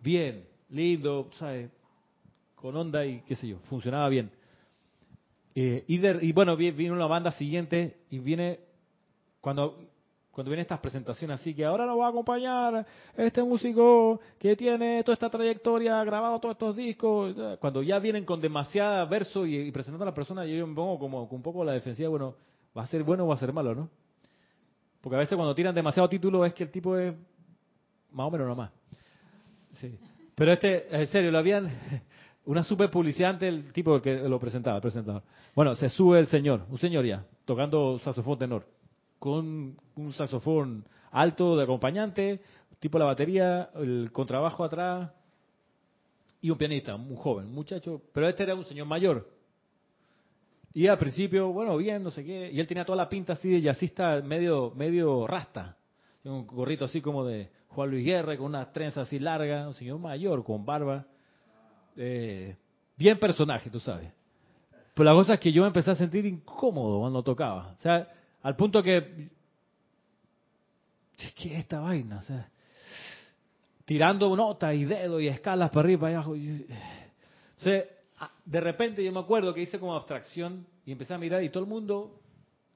[0.00, 1.70] Bien, lindo, ¿sabes?
[2.54, 4.30] Con onda y qué sé yo, funcionaba bien.
[5.54, 8.60] Eh, y, y, bueno, viene una banda siguiente y viene,
[9.40, 9.93] cuando
[10.34, 12.84] cuando vienen estas presentaciones así, que ahora nos va a acompañar
[13.16, 18.40] este músico que tiene toda esta trayectoria, grabado todos estos discos, cuando ya vienen con
[18.40, 22.08] demasiada verso y, presentando a la persona, yo me pongo como un poco la defensiva,
[22.08, 22.34] bueno,
[22.76, 23.88] ¿va a ser bueno o va a ser malo, no?
[25.00, 27.14] Porque a veces cuando tiran demasiado título es que el tipo es
[28.10, 28.72] más o menos nomás.
[29.74, 29.96] Sí.
[30.34, 31.70] Pero este, en serio, lo habían,
[32.46, 35.22] una super publicidad ante el tipo que lo presentaba, el presentador.
[35.54, 38.73] Bueno, se sube el señor, un señor ya, tocando saxofón tenor
[39.24, 42.42] con un saxofón alto de acompañante,
[42.78, 45.10] tipo la batería, el contrabajo atrás
[46.42, 49.26] y un pianista, un joven, muchacho, pero este era un señor mayor.
[50.74, 53.48] Y al principio, bueno, bien, no sé qué, y él tenía toda la pinta así
[53.48, 55.78] de jazzista medio medio rasta,
[56.24, 59.98] un gorrito así como de Juan Luis Guerra, con unas trenzas así largas, un señor
[60.00, 61.06] mayor con barba,
[61.96, 62.58] eh,
[62.94, 64.12] bien personaje, tú sabes.
[64.92, 67.74] Pero la cosa es que yo me empecé a sentir incómodo cuando tocaba.
[67.78, 68.06] O sea,
[68.44, 69.30] al punto que...
[71.34, 72.20] ¿Qué es esta vaina?
[73.84, 76.34] Tirando notas y dedos y escalas para arriba y abajo.
[78.44, 81.62] De repente yo me acuerdo que hice como abstracción y empecé a mirar y todo
[81.62, 82.20] el mundo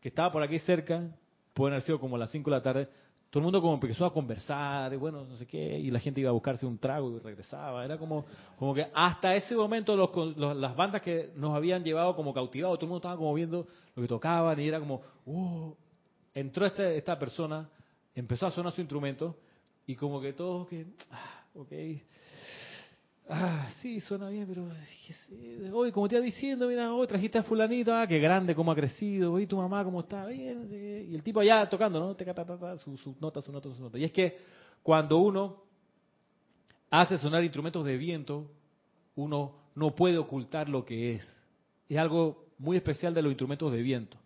[0.00, 1.04] que estaba por aquí cerca,
[1.52, 2.88] puede haber sido como las 5 de la tarde,
[3.30, 6.20] todo el mundo como empezó a conversar, y bueno, no sé qué, y la gente
[6.20, 7.84] iba a buscarse un trago y regresaba.
[7.84, 8.24] Era como,
[8.58, 12.86] como que hasta ese momento los, las bandas que nos habían llevado como cautivados, todo
[12.86, 15.74] el mundo estaba como viendo lo que tocaban y era como, uh,
[16.32, 17.68] entró este, esta persona,
[18.14, 19.36] empezó a sonar su instrumento
[19.86, 21.72] y como que todos que, ah, ok,
[23.28, 24.68] ah, sí, suena bien, pero
[25.72, 28.74] hoy como te iba diciendo, mira, hoy trajiste a fulanito, ah, qué grande, cómo ha
[28.74, 30.68] crecido, hoy tu mamá cómo está, bien,
[31.08, 32.78] y el tipo allá tocando, ¿no?
[32.78, 33.98] Sus su nota, su nota, su nota.
[33.98, 34.38] Y es que
[34.82, 35.62] cuando uno
[36.90, 38.50] hace sonar instrumentos de viento,
[39.14, 41.42] uno no puede ocultar lo que es.
[41.88, 44.18] Es algo muy especial de los instrumentos de viento,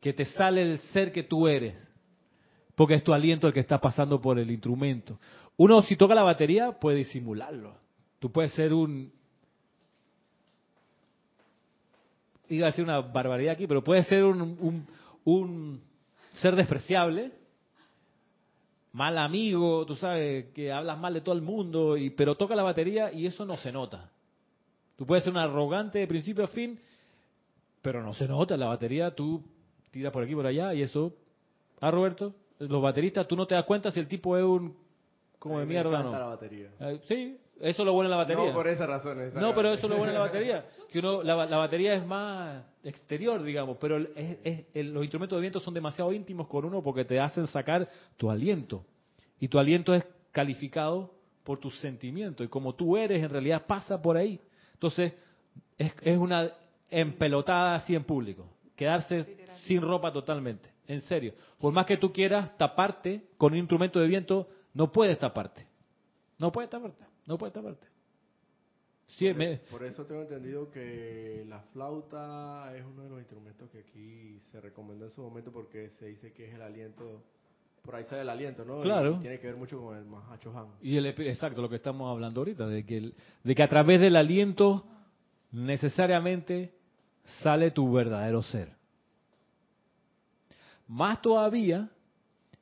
[0.00, 1.74] que te sale el ser que tú eres,
[2.74, 5.18] porque es tu aliento el que está pasando por el instrumento.
[5.56, 7.81] Uno si toca la batería puede disimularlo.
[8.22, 9.12] Tú puedes ser un...
[12.48, 14.86] Iba a decir una barbaridad aquí, pero puedes ser un,
[15.24, 15.82] un
[16.34, 17.32] ser despreciable,
[18.92, 22.62] mal amigo, tú sabes, que hablas mal de todo el mundo, y, pero toca la
[22.62, 24.08] batería y eso no se nota.
[24.94, 26.78] Tú puedes ser un arrogante de principio a fin,
[27.80, 28.56] pero no se nota.
[28.56, 29.42] La batería tú
[29.90, 31.12] tiras por aquí por allá y eso.
[31.80, 34.76] Ah, Roberto, los bateristas, tú no te das cuenta si el tipo es un.
[35.40, 36.12] como de mierda no.
[36.12, 36.70] la batería.
[37.08, 38.44] sí, eso es lo bueno en la batería.
[38.44, 39.18] No, por esa razón.
[39.34, 40.64] no, pero eso es lo bueno en la batería.
[40.90, 45.72] Que uno, la, batería es más exterior, digamos, pero es, los instrumentos de viento son
[45.72, 48.84] demasiado íntimos con uno porque te hacen sacar tu aliento.
[49.38, 52.44] Y tu aliento es calificado por tus sentimientos.
[52.44, 54.40] Y como tú eres, en realidad pasa por ahí.
[54.74, 55.12] Entonces,
[55.78, 56.50] es, es una
[56.90, 58.44] empelotada así en público.
[58.74, 60.68] Quedarse sin ropa totalmente.
[60.88, 61.34] En serio.
[61.60, 65.64] Por más que tú quieras taparte con un instrumento de viento, no puedes taparte.
[66.38, 67.11] No puedes taparte.
[67.26, 67.86] No puedes taparte.
[69.70, 74.60] por, eso tengo entendido que la flauta es uno de los instrumentos que aquí se
[74.60, 77.22] recomendó en su momento porque se dice que es el aliento,
[77.82, 78.80] por ahí sale el aliento, ¿no?
[78.80, 79.18] Claro.
[79.20, 80.66] tiene que ver mucho con el Mahachohan.
[80.80, 83.12] Y el, exacto, lo que estamos hablando ahorita, de que,
[83.44, 84.84] de que a través del aliento
[85.52, 86.74] necesariamente
[87.42, 88.72] sale tu verdadero ser.
[90.88, 91.90] Más todavía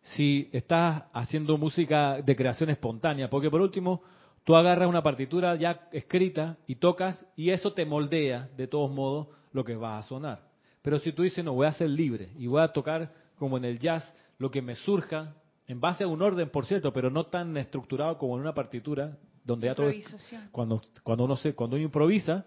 [0.02, 4.02] si estás haciendo música de creación espontánea, porque por último,
[4.50, 9.28] tú agarras una partitura ya escrita y tocas y eso te moldea de todos modos
[9.52, 10.40] lo que va a sonar.
[10.82, 13.64] Pero si tú dices, no, voy a ser libre y voy a tocar como en
[13.64, 14.02] el jazz
[14.38, 15.36] lo que me surja,
[15.68, 19.16] en base a un orden, por cierto, pero no tan estructurado como en una partitura,
[19.44, 19.88] donde ya todo...
[20.50, 22.44] Cuando, cuando, uno se, cuando uno improvisa,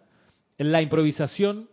[0.57, 1.69] en la improvisación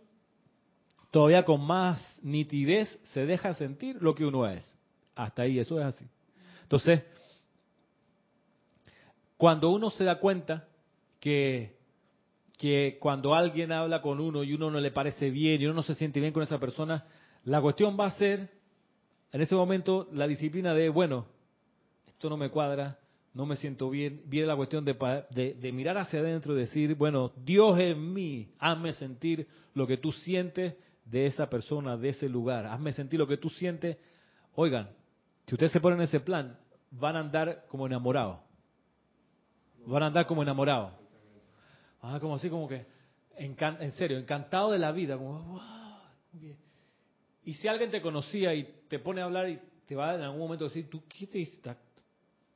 [1.11, 4.63] todavía con más nitidez se deja sentir lo que uno es.
[5.13, 6.05] Hasta ahí, eso es así.
[6.63, 7.03] Entonces,
[9.41, 10.67] cuando uno se da cuenta
[11.19, 11.75] que,
[12.59, 15.81] que cuando alguien habla con uno y uno no le parece bien y uno no
[15.81, 17.05] se siente bien con esa persona,
[17.45, 18.51] la cuestión va a ser,
[19.31, 21.25] en ese momento, la disciplina de, bueno,
[22.07, 22.99] esto no me cuadra,
[23.33, 24.93] no me siento bien, viene la cuestión de,
[25.31, 30.11] de, mirar hacia adentro y decir, bueno, Dios en mí, hazme sentir lo que tú
[30.11, 32.67] sientes de esa persona, de ese lugar.
[32.67, 33.97] Hazme sentir lo que tú sientes.
[34.53, 34.91] Oigan,
[35.47, 36.59] si ustedes se ponen en ese plan,
[36.91, 38.50] van a andar como enamorados.
[39.85, 40.93] Van a andar como enamorados.
[42.01, 42.85] Ah, como así, como que,
[43.37, 45.17] en serio, encantado de la vida.
[45.17, 45.61] Como, wow,
[47.43, 50.39] Y si alguien te conocía y te pone a hablar y te va en algún
[50.39, 51.75] momento a decir, ¿tú qué te hiciste?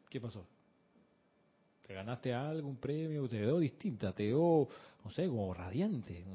[0.09, 0.45] ¿Qué pasó?
[1.85, 3.27] ¿Te ganaste algo, un premio?
[3.27, 4.11] ¿Te veo distinta?
[4.13, 4.67] ¿Te veo,
[5.03, 6.25] no sé, como radiante?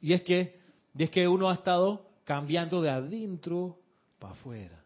[0.00, 0.62] Y es que
[0.94, 3.78] y es que uno ha estado cambiando de adentro
[4.18, 4.84] para afuera.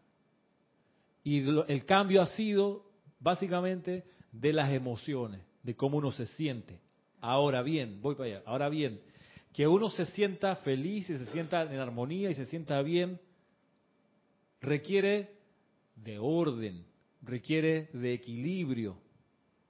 [1.23, 1.39] Y
[1.71, 2.85] el cambio ha sido
[3.19, 4.05] básicamente
[4.39, 6.79] de las emociones, de cómo uno se siente.
[7.19, 9.01] Ahora bien, voy para allá, ahora bien,
[9.53, 13.19] que uno se sienta feliz y se sienta en armonía y se sienta bien,
[14.61, 15.31] requiere
[15.95, 16.85] de orden,
[17.21, 18.97] requiere de equilibrio,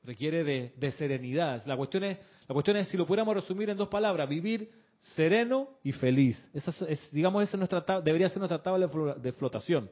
[0.04, 1.66] requiere de, de serenidad.
[1.66, 4.70] La cuestión, es, la cuestión es, si lo pudiéramos resumir en dos palabras, vivir
[5.16, 6.38] sereno y feliz.
[6.54, 9.90] Esa es, digamos, esa nuestra, debería ser nuestra tabla de flotación.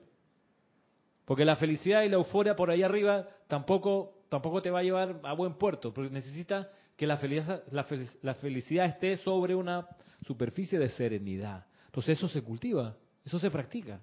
[1.25, 5.19] Porque la felicidad y la euforia por ahí arriba tampoco, tampoco te va a llevar
[5.23, 9.87] a buen puerto, porque necesita que la felicidad, la, felicidad esté sobre una
[10.25, 11.65] superficie de serenidad.
[11.87, 13.99] Entonces eso se cultiva, eso se practica.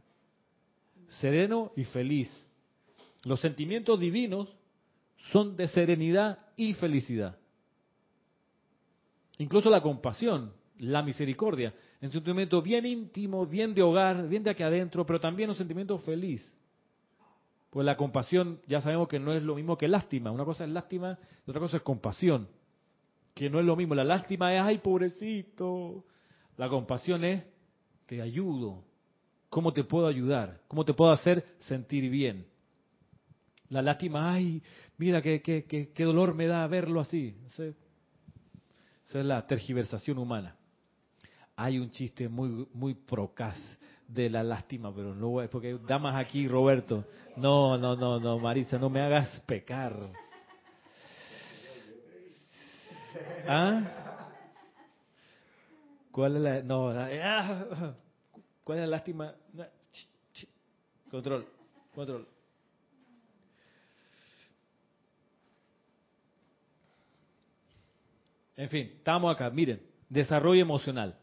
[1.20, 2.30] Sereno y feliz.
[3.24, 4.48] Los sentimientos divinos
[5.30, 7.38] son de serenidad y felicidad.
[9.38, 14.50] Incluso la compasión la misericordia, en un sentimiento bien íntimo, bien de hogar, bien de
[14.50, 16.52] aquí adentro, pero también un sentimiento feliz.
[17.72, 20.30] Pues la compasión ya sabemos que no es lo mismo que lástima.
[20.30, 22.46] Una cosa es lástima y otra cosa es compasión,
[23.34, 23.94] que no es lo mismo.
[23.94, 26.04] La lástima es, ay, pobrecito.
[26.58, 27.42] La compasión es,
[28.04, 28.84] te ayudo.
[29.48, 30.60] ¿Cómo te puedo ayudar?
[30.68, 32.46] ¿Cómo te puedo hacer sentir bien?
[33.70, 34.62] La lástima, ay,
[34.98, 37.34] mira qué, qué, qué, dolor me da verlo así.
[37.46, 37.64] Esa
[39.18, 40.58] es la tergiversación humana
[41.56, 43.56] hay un chiste muy muy procaz
[44.12, 47.04] de la lástima, pero no voy, porque damas aquí, Roberto.
[47.36, 49.94] No, no, no, no, Marisa, no me hagas pecar.
[53.48, 53.82] ¿Ah?
[56.10, 57.94] ¿Cuál es la no, ah,
[58.64, 59.34] ¿Cuál es la lástima?
[61.10, 61.46] Control,
[61.94, 62.28] control.
[68.56, 69.50] En fin, estamos acá.
[69.50, 71.18] Miren, desarrollo emocional.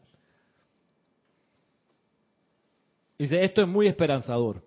[3.20, 4.62] Dice, esto es muy esperanzador,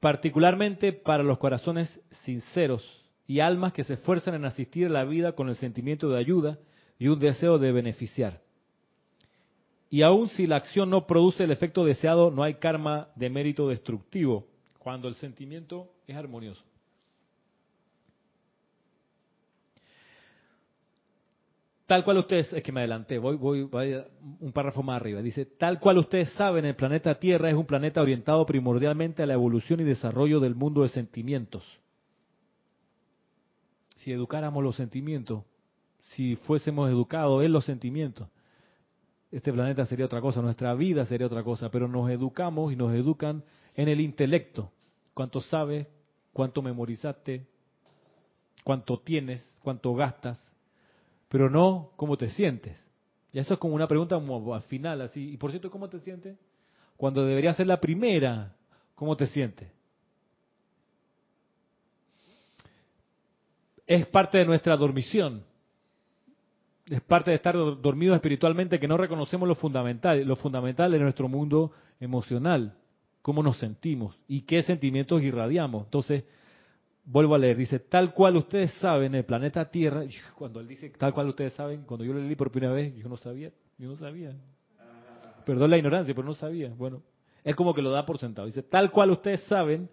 [0.00, 2.84] particularmente para los corazones sinceros
[3.24, 6.58] y almas que se esfuerzan en asistir a la vida con el sentimiento de ayuda
[6.98, 8.40] y un deseo de beneficiar.
[9.88, 13.68] Y aun si la acción no produce el efecto deseado, no hay karma de mérito
[13.68, 14.48] destructivo,
[14.80, 16.64] cuando el sentimiento es armonioso.
[21.88, 23.96] Tal cual ustedes, es que me adelanté, voy, voy, voy,
[24.40, 25.22] un párrafo más arriba.
[25.22, 29.32] Dice, tal cual ustedes saben, el planeta Tierra es un planeta orientado primordialmente a la
[29.32, 31.64] evolución y desarrollo del mundo de sentimientos.
[33.96, 35.44] Si educáramos los sentimientos,
[36.10, 38.28] si fuésemos educados en los sentimientos,
[39.32, 42.92] este planeta sería otra cosa, nuestra vida sería otra cosa, pero nos educamos y nos
[42.92, 43.42] educan
[43.76, 44.70] en el intelecto.
[45.14, 45.86] ¿Cuánto sabes?
[46.34, 47.46] ¿Cuánto memorizaste?
[48.62, 49.42] ¿Cuánto tienes?
[49.62, 50.47] ¿Cuánto gastas?
[51.28, 52.76] Pero no cómo te sientes.
[53.32, 55.32] Y eso es como una pregunta al final, así.
[55.32, 56.38] Y por cierto, ¿cómo te sientes?
[56.96, 58.54] Cuando debería ser la primera,
[58.94, 59.70] ¿cómo te sientes?
[63.86, 65.44] Es parte de nuestra dormición
[66.90, 71.28] es parte de estar dormidos espiritualmente que no reconocemos lo fundamental, lo fundamental de nuestro
[71.28, 72.74] mundo emocional,
[73.22, 75.84] cómo nos sentimos y qué sentimientos irradiamos.
[75.84, 76.24] Entonces,
[77.10, 80.04] vuelvo a leer, dice, tal cual ustedes saben, el planeta Tierra,
[80.36, 83.08] cuando él dice tal cual ustedes saben, cuando yo lo leí por primera vez, yo
[83.08, 84.36] no sabía, yo no sabía.
[85.46, 86.68] Perdón la ignorancia, pero no sabía.
[86.76, 87.02] Bueno,
[87.42, 88.46] es como que lo da por sentado.
[88.46, 89.88] Dice, tal cual ustedes saben,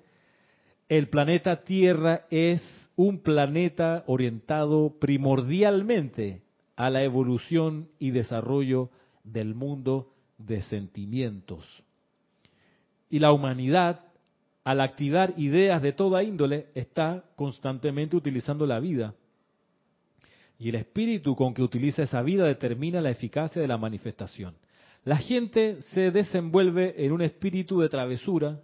[0.89, 2.61] el planeta Tierra es
[2.97, 6.41] un planeta orientado primordialmente
[6.75, 8.89] a la evolución y desarrollo
[9.23, 11.63] del mundo de sentimientos.
[13.09, 14.01] Y la humanidad,
[14.65, 19.13] al activar ideas de toda índole, está constantemente utilizando la vida.
[20.57, 24.55] Y el espíritu con que utiliza esa vida determina la eficacia de la manifestación.
[25.03, 28.59] La gente se desenvuelve en un espíritu de travesura,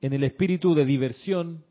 [0.00, 1.64] en el espíritu de diversión,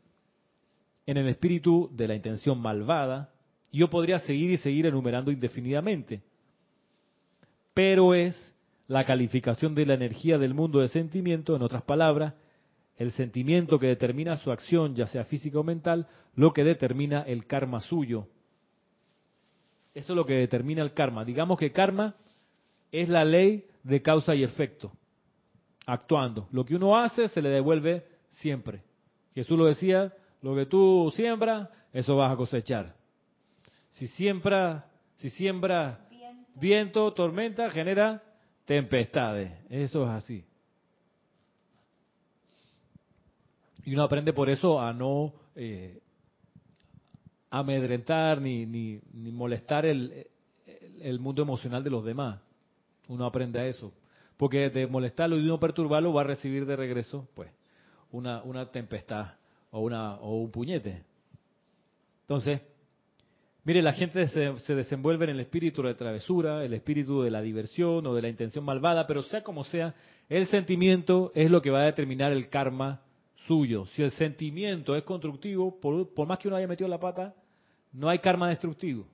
[1.04, 3.32] en el espíritu de la intención malvada,
[3.72, 6.22] yo podría seguir y seguir enumerando indefinidamente.
[7.74, 8.36] Pero es
[8.86, 12.34] la calificación de la energía del mundo de sentimiento, en otras palabras,
[12.98, 17.46] el sentimiento que determina su acción, ya sea física o mental, lo que determina el
[17.46, 18.26] karma suyo.
[19.94, 21.24] Eso es lo que determina el karma.
[21.24, 22.16] Digamos que karma
[22.90, 24.92] es la ley de causa y efecto,
[25.86, 26.48] actuando.
[26.50, 28.04] Lo que uno hace se le devuelve
[28.40, 28.82] siempre.
[29.32, 32.96] Jesús lo decía, lo que tú siembras, eso vas a cosechar.
[33.90, 34.86] Si siembra,
[35.16, 36.08] si siembra
[36.56, 37.12] viento.
[37.12, 38.22] tormenta, genera
[38.64, 39.52] tempestades.
[39.70, 40.47] Eso es así.
[43.88, 46.02] Y uno aprende por eso a no eh,
[47.48, 50.26] amedrentar ni, ni, ni molestar el,
[51.00, 52.38] el, mundo emocional de los demás.
[53.08, 53.94] Uno aprende a eso.
[54.36, 57.50] Porque de molestarlo y de no perturbarlo va a recibir de regreso, pues,
[58.12, 59.36] una, una tempestad
[59.70, 61.04] o, una, o un puñete.
[62.20, 62.60] Entonces,
[63.64, 68.06] Mire, la gente se, desenvuelve en el espíritu de travesura, el espíritu de la diversión
[68.06, 69.94] o de la intención malvada, pero sea como sea,
[70.30, 73.02] el sentimiento es lo que va a determinar el karma
[73.48, 73.86] suyo.
[73.86, 77.34] Si el sentimiento es constructivo, por, más que uno haya metido la pata,
[77.92, 79.04] no hay karma destructivo.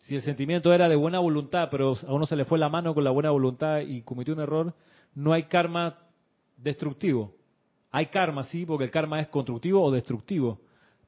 [0.00, 2.92] Si el sentimiento era de buena voluntad, pero a uno se le fue la mano
[2.92, 4.74] con la buena voluntad y cometió un error,
[5.14, 5.98] no hay karma
[6.56, 7.36] destructivo.
[7.92, 10.58] Hay karma, sí, porque el karma es constructivo o destructivo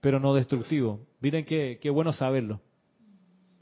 [0.04, 1.00] pero no destructivo.
[1.20, 2.60] Miren qué, qué bueno saberlo.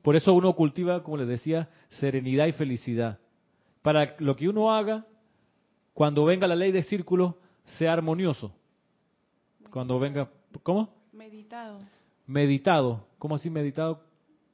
[0.03, 1.68] Por eso uno cultiva, como les decía,
[2.01, 3.20] serenidad y felicidad.
[3.81, 5.07] Para lo que uno haga,
[5.95, 7.34] cuando venga la ley de círculos,
[7.64, 8.53] sea armonioso.
[9.70, 10.28] Cuando venga,
[10.62, 10.93] ¿cómo?
[11.12, 11.78] Meditado.
[12.26, 13.07] Meditado.
[13.18, 14.03] ¿Cómo así meditado?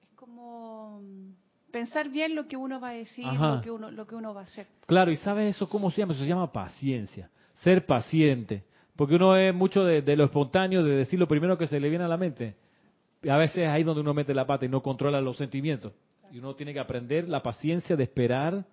[0.03, 1.31] Es como mm,
[1.71, 4.41] pensar bien lo que uno va a decir, lo que uno, lo que uno va
[4.41, 4.67] a hacer.
[4.87, 6.13] Claro, y ¿sabes eso cómo se llama?
[6.13, 7.31] Eso se llama paciencia.
[7.63, 8.65] Ser paciente.
[8.99, 12.05] Porque uno es mucho de, lo espontáneo, de decir lo primero que se le viene
[12.05, 12.57] a la mente.
[13.29, 15.93] A veces es ahí donde uno mete la pata y no controla los sentimientos.
[16.33, 18.65] Y uno tiene que aprender la paciencia de esperar,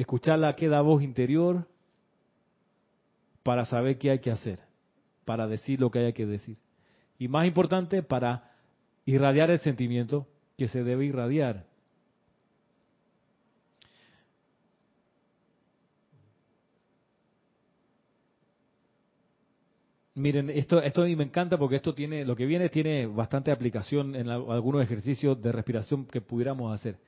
[0.00, 1.66] escuchar la queda voz interior
[3.42, 4.60] para saber qué hay que hacer,
[5.24, 6.56] para decir lo que hay que decir.
[7.18, 8.50] Y más importante, para
[9.04, 10.26] irradiar el sentimiento
[10.56, 11.66] que se debe irradiar.
[20.14, 23.50] Miren, esto, esto a mí me encanta porque esto tiene, lo que viene tiene bastante
[23.52, 26.98] aplicación en algunos ejercicios de respiración que pudiéramos hacer.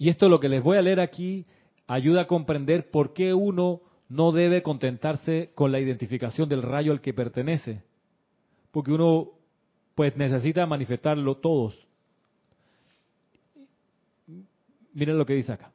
[0.00, 1.44] Y esto lo que les voy a leer aquí
[1.86, 7.02] ayuda a comprender por qué uno no debe contentarse con la identificación del rayo al
[7.02, 7.82] que pertenece.
[8.70, 9.32] Porque uno
[9.94, 11.78] pues necesita manifestarlo todos.
[14.94, 15.70] Miren lo que dice acá.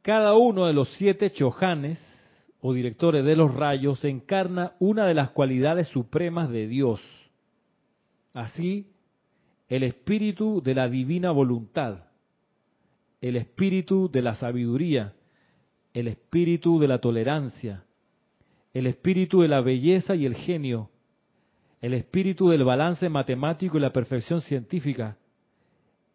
[0.00, 2.02] Cada uno de los siete chojanes
[2.62, 7.02] o directores de los rayos encarna una de las cualidades supremas de Dios.
[8.32, 8.90] Así,
[9.68, 12.04] el espíritu de la divina voluntad,
[13.22, 15.14] el espíritu de la sabiduría,
[15.94, 17.84] el espíritu de la tolerancia,
[18.74, 20.90] el espíritu de la belleza y el genio,
[21.80, 25.18] el espíritu del balance matemático y la perfección científica,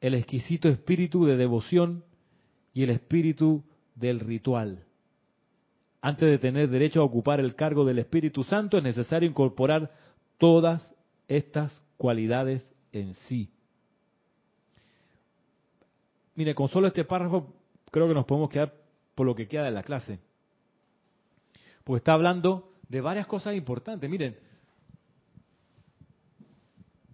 [0.02, 2.04] el exquisito espíritu de devoción
[2.74, 3.64] y el espíritu
[3.96, 4.84] del ritual.
[6.02, 9.92] Antes de tener derecho a ocupar el cargo del Espíritu Santo es necesario incorporar
[10.38, 10.94] todas
[11.28, 13.50] estas cualidades en sí.
[16.38, 17.52] Mire, con solo este párrafo
[17.90, 18.72] creo que nos podemos quedar
[19.16, 20.20] por lo que queda de la clase.
[21.84, 24.08] Porque está hablando de varias cosas importantes.
[24.08, 24.38] Miren,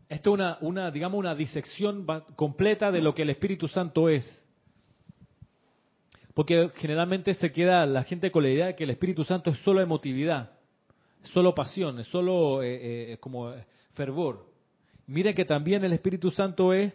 [0.09, 2.05] esto es una, digamos, una disección
[2.35, 4.43] completa de lo que el Espíritu Santo es.
[6.33, 9.57] Porque generalmente se queda la gente con la idea de que el Espíritu Santo es
[9.59, 10.51] solo emotividad,
[11.21, 13.53] solo pasión, es solo eh, eh, como
[13.93, 14.51] fervor.
[15.07, 16.93] Miren que también el Espíritu Santo es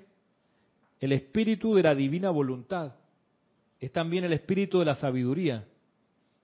[1.00, 2.94] el espíritu de la divina voluntad,
[3.80, 5.66] es también el espíritu de la sabiduría,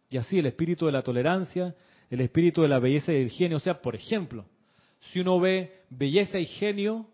[0.09, 1.75] y así el espíritu de la tolerancia,
[2.09, 3.57] el espíritu de la belleza y el genio.
[3.57, 4.45] O sea, por ejemplo,
[5.01, 7.07] si uno ve belleza y genio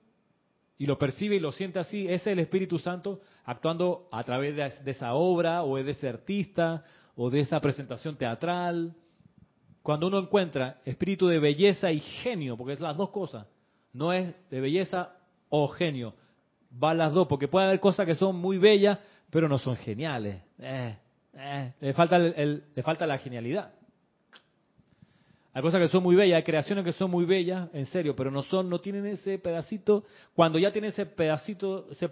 [0.76, 4.56] y lo percibe y lo siente así, ese es el Espíritu Santo actuando a través
[4.56, 6.84] de, esa obra o de ese artista
[7.16, 8.94] o de esa presentación teatral.
[9.82, 13.46] Cuando uno encuentra espíritu de belleza y genio, porque es las dos cosas,
[13.92, 15.16] no es de belleza
[15.48, 16.14] o genio,
[16.72, 18.98] va las dos, porque puede haber cosas que son muy bellas,
[19.30, 20.42] pero no son geniales.
[20.58, 20.96] Eh,
[21.34, 23.72] eh, le, falta le falta la genialidad.
[25.52, 28.30] Hay cosas que son muy bellas, hay creaciones que son muy bellas, en serio, pero
[28.30, 30.04] no son, no tienen ese pedacito.
[30.34, 32.08] Cuando ya tiene ese pedacito, ese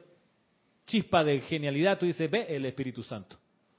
[0.85, 3.37] chispa de genialidad, tú dices, ve el Espíritu Santo.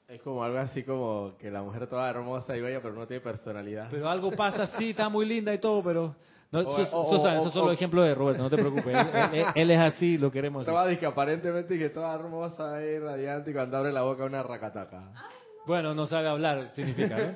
[0.08, 3.22] Es como algo así como que la mujer toda hermosa y bella, pero no tiene
[3.22, 3.90] personalidad.
[3.92, 6.16] Pero algo pasa así, está muy linda y todo, pero
[6.52, 8.96] no, esos son los ejemplos de Roberto, no te preocupes.
[9.56, 13.78] él, es así, lo queremos Estaba que aparentemente que toda hermosa y radiante y cuando
[13.78, 15.12] abre la boca una racataca.
[15.68, 17.34] Bueno, no sabe hablar, significa, ¿no?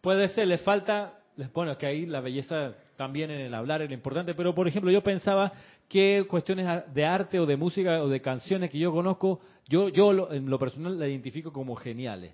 [0.00, 1.12] Puede ser, le falta,
[1.52, 4.90] bueno, es que ahí la belleza también en el hablar es importante, pero por ejemplo
[4.90, 5.52] yo pensaba
[5.88, 10.32] que cuestiones de arte o de música o de canciones que yo conozco, yo, yo
[10.32, 12.32] en lo personal la identifico como geniales.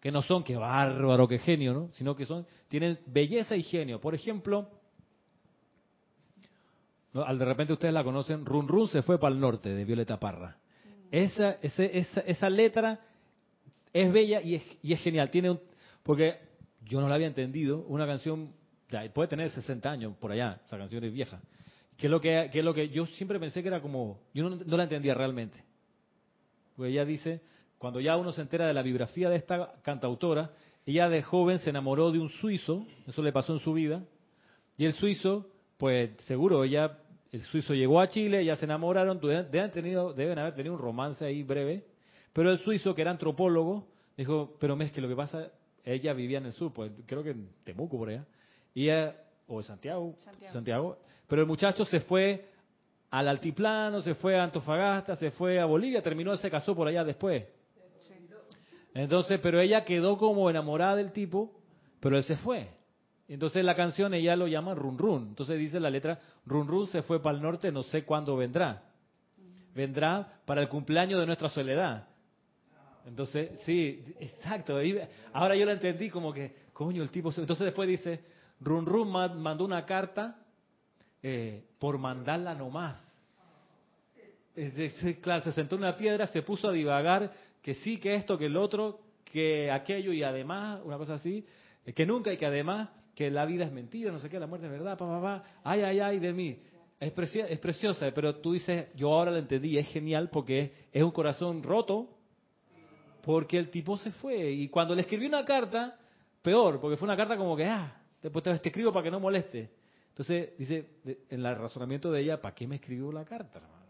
[0.00, 1.90] Que no son que bárbaro, que genio, ¿no?
[1.92, 4.00] Sino que son, tienen belleza y genio.
[4.00, 4.66] Por ejemplo,
[7.14, 10.18] al de repente ustedes la conocen, Run Run se fue para el norte de Violeta
[10.18, 10.56] Parra.
[11.10, 11.84] Esa, esa,
[12.20, 13.00] esa, letra
[13.92, 15.28] es bella y es, y es genial.
[15.30, 15.58] Tiene
[16.02, 16.38] porque
[16.84, 18.52] yo no la había entendido, una canción,
[19.14, 21.40] puede tener 60 años por allá, esa canción es vieja,
[21.96, 22.10] que es
[22.64, 25.62] lo que, yo siempre pensé que era como, yo no, la entendía realmente.
[26.74, 27.42] Porque ella dice,
[27.78, 30.52] cuando ya uno se entera de la biografía de esta cantautora,
[30.86, 34.02] ella de joven se enamoró de un suizo, eso le pasó en su vida,
[34.78, 35.46] y el suizo,
[35.76, 36.98] pues seguro, ella,
[37.32, 41.24] el suizo llegó a Chile, ya se enamoraron, deben, tenido, deben haber tenido un romance
[41.24, 41.84] ahí breve,
[42.32, 45.50] pero el suizo, que era antropólogo, dijo, pero es que lo que pasa
[45.84, 48.24] ella vivía en el sur, pues creo que en Temuco por allá,
[48.74, 50.14] y o en Santiago,
[50.52, 52.48] Santiago, pero el muchacho se fue
[53.10, 57.04] al altiplano, se fue a Antofagasta, se fue a Bolivia, terminó, se casó por allá
[57.04, 57.44] después.
[58.94, 61.52] Entonces, pero ella quedó como enamorada del tipo,
[62.00, 62.68] pero él se fue.
[63.30, 65.28] Entonces la canción ella lo llama Run Run.
[65.28, 68.82] Entonces dice la letra, Run Run se fue para el norte, no sé cuándo vendrá.
[69.72, 72.08] Vendrá para el cumpleaños de nuestra soledad.
[73.06, 74.78] Entonces, sí, exacto.
[75.32, 77.28] Ahora yo lo entendí como que, coño, el tipo...
[77.28, 78.20] Entonces después dice,
[78.58, 80.36] Run Run mandó una carta
[81.22, 83.00] eh, por mandarla nomás.
[85.22, 88.46] Claro, se sentó en una piedra, se puso a divagar que sí, que esto, que
[88.46, 91.46] el otro, que aquello y además, una cosa así,
[91.86, 92.88] eh, que nunca y que además,
[93.20, 95.44] que la vida es mentira, no sé qué, la muerte es verdad, pa, pa, pa,
[95.62, 96.58] ay, ay, ay de mí.
[96.98, 101.10] Es, es preciosa, pero tú dices, yo ahora la entendí, es genial porque es un
[101.10, 102.16] corazón roto,
[103.22, 104.50] porque el tipo se fue.
[104.52, 105.98] Y cuando le escribí una carta,
[106.40, 109.68] peor, porque fue una carta como que, ah, después te, escribo para que no moleste.
[110.08, 110.88] Entonces, dice,
[111.28, 113.84] en el razonamiento de ella, ¿para qué me escribió la carta, hermano?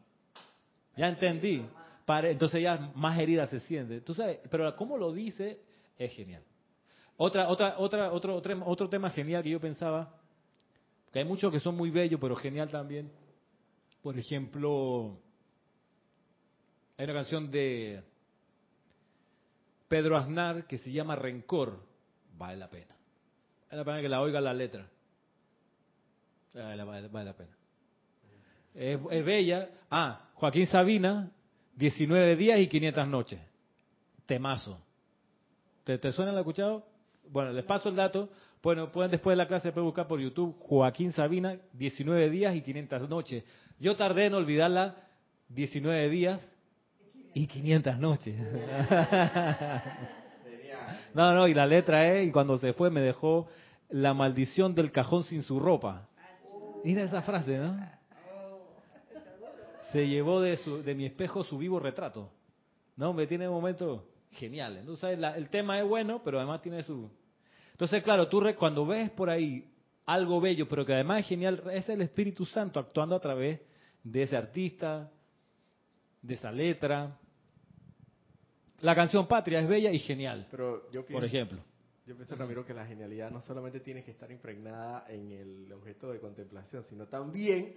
[0.97, 1.65] Ya entendí.
[2.25, 4.01] entonces ya más herida se siente.
[4.01, 5.61] Tú sabes, pero cómo lo dice
[5.97, 6.43] es genial.
[7.23, 10.11] Otra, otra, otra, otro, otro, otro tema genial que yo pensaba,
[11.13, 13.13] que hay muchos que son muy bellos, pero genial también.
[14.03, 15.19] Por ejemplo,
[16.97, 18.03] hay una canción de
[19.87, 21.85] Pedro Aznar que se llama Rencor,
[22.39, 22.97] vale la pena.
[23.69, 24.89] Vale la pena que la oiga la letra.
[26.55, 27.55] Vale, la pena.
[28.75, 29.69] Es, bella.
[29.91, 31.31] Ah, Joaquín Sabina,
[31.77, 33.41] 19 días y 500 noches.
[34.25, 34.81] temazo.
[35.85, 36.90] ¿Te, te suena el escuchado?
[37.31, 38.29] Bueno, les paso el dato.
[38.63, 42.61] Bueno, pueden después de la clase pueden buscar por YouTube Joaquín Sabina, 19 días y
[42.61, 43.45] 500 noches.
[43.79, 44.97] Yo tardé en olvidarla
[45.49, 46.47] 19 días
[47.33, 48.37] y 500 noches.
[51.15, 53.49] no, no, y la letra E, y cuando se fue me dejó
[53.89, 56.09] la maldición del cajón sin su ropa.
[56.85, 57.79] Mira esa frase, ¿no?
[59.93, 62.31] Se llevó de, su, de mi espejo su vivo retrato.
[62.97, 64.77] No, me tiene un momento genial.
[64.79, 67.11] Entonces, el tema es bueno, pero además tiene su...
[67.81, 69.67] Entonces, claro, tú cuando ves por ahí
[70.05, 73.59] algo bello, pero que además es genial, es el Espíritu Santo actuando a través
[74.05, 75.11] de ese artista,
[76.21, 77.19] de esa letra.
[78.83, 81.59] La canción Patria es bella y genial, pero yo por ejemplo.
[82.05, 86.13] Yo pienso, Ramiro, que la genialidad no solamente tiene que estar impregnada en el objeto
[86.13, 87.77] de contemplación, sino también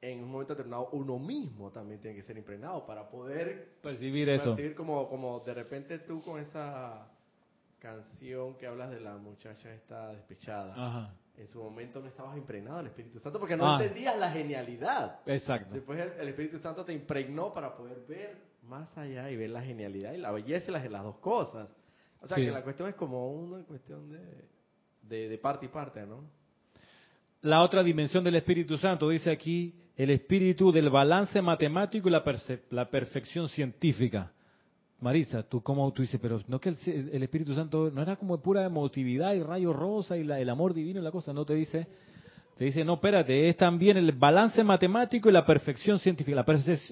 [0.00, 4.54] en un momento determinado uno mismo también tiene que ser impregnado para poder percibir eso.
[4.54, 7.10] Percibir como, como de repente tú con esa
[7.84, 11.12] canción que hablas de la muchacha esta despechada.
[11.36, 13.78] En su momento no estabas impregnado del Espíritu Santo porque no ah.
[13.78, 15.20] entendías la genialidad.
[15.26, 15.74] Exacto.
[15.74, 20.14] Después el, Espíritu Santo te impregnó para poder ver más allá y ver la genialidad
[20.14, 21.68] y la belleza y las, las dos cosas.
[22.22, 24.08] O sea que la cuestión es como una cuestión
[25.02, 26.24] de, de parte y parte, ¿no?
[27.42, 32.24] La otra dimensión del Espíritu Santo dice aquí el espíritu del balance matemático y la,
[32.70, 34.32] la perfección científica.
[35.00, 38.64] Marisa, tú cómo tú dices, pero no que el, Espíritu Santo no era como pura
[38.64, 41.86] emotividad y rayo rosa y la, el amor divino y la cosa, no te dice,
[42.56, 46.44] te dice, no, espérate, es también el balance matemático y la perfección científica.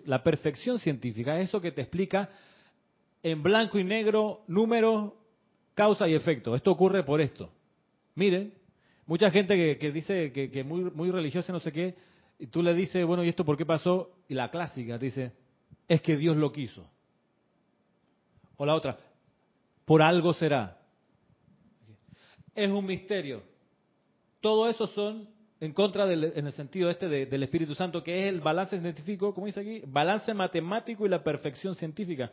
[0.06, 2.28] La, perfección científica es eso que te explica
[3.22, 5.12] en blanco y negro, números,
[5.74, 6.56] causa y efecto.
[6.56, 7.50] Esto ocurre por esto.
[8.16, 8.52] Miren,
[9.06, 11.94] mucha gente que, dice que, que muy, muy religiosa, no sé qué,
[12.40, 14.10] y tú le dices, bueno, ¿y esto por qué pasó?
[14.28, 15.30] Y la clásica dice,
[15.86, 16.84] es que Dios lo quiso.
[18.62, 18.96] O la otra,
[19.84, 20.78] por algo será.
[22.54, 23.42] Es un misterio.
[24.40, 28.28] Todo eso son en contra del, en el sentido este del Espíritu Santo, que es
[28.32, 32.30] el balance científico, como dice aquí, balance matemático y la perfección científica.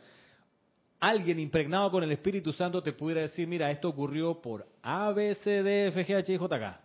[1.00, 5.34] Alguien impregnado con el Espíritu Santo te pudiera decir, mira, esto ocurrió por A, B,
[5.34, 6.80] C, D, F, G, H, I, J, K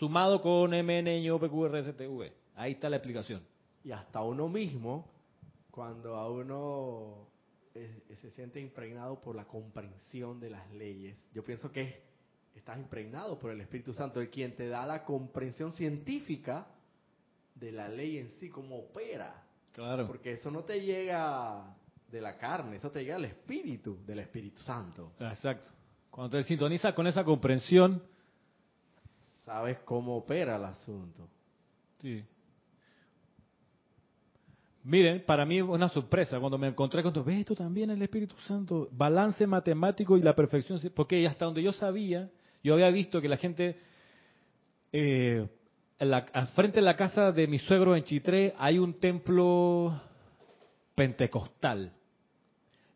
[0.00, 2.32] sumado con MN, PQ, RSTV.
[2.56, 3.40] Ahí está la explicación.
[3.84, 5.08] Y hasta uno mismo,
[5.70, 7.35] cuando a uno
[8.20, 12.02] se siente impregnado por la comprensión de las leyes, yo pienso que
[12.54, 16.66] estás impregnado por el Espíritu Santo, el quien te da la comprensión científica
[17.54, 19.42] de la ley en sí, cómo opera.
[19.72, 20.06] Claro.
[20.06, 21.74] Porque eso no te llega
[22.10, 25.12] de la carne, eso te llega del Espíritu, del Espíritu Santo.
[25.20, 25.68] Exacto.
[26.10, 28.02] Cuando te sintonizas con esa comprensión,
[29.44, 31.28] sabes cómo opera el asunto.
[32.00, 32.24] Sí.
[34.88, 37.24] Miren, para mí una sorpresa cuando me encontré con esto.
[37.24, 38.88] ¿Ves esto también el Espíritu Santo?
[38.92, 40.80] Balance matemático y la perfección.
[40.94, 42.30] Porque hasta donde yo sabía,
[42.62, 43.76] yo había visto que la gente,
[44.92, 45.44] eh,
[45.98, 50.00] al frente de la casa de mi suegro en Chitré hay un templo
[50.94, 51.92] pentecostal.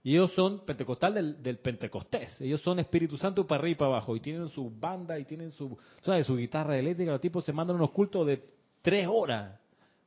[0.05, 2.41] Y ellos son pentecostal del, Pentecostés.
[2.41, 4.15] Ellos son Espíritu Santo para arriba y para abajo.
[4.15, 6.25] Y tienen su banda y tienen su, ¿sabes?
[6.25, 7.11] su guitarra eléctrica.
[7.11, 8.47] Los tipos se mandan unos cultos de
[8.81, 9.59] tres horas,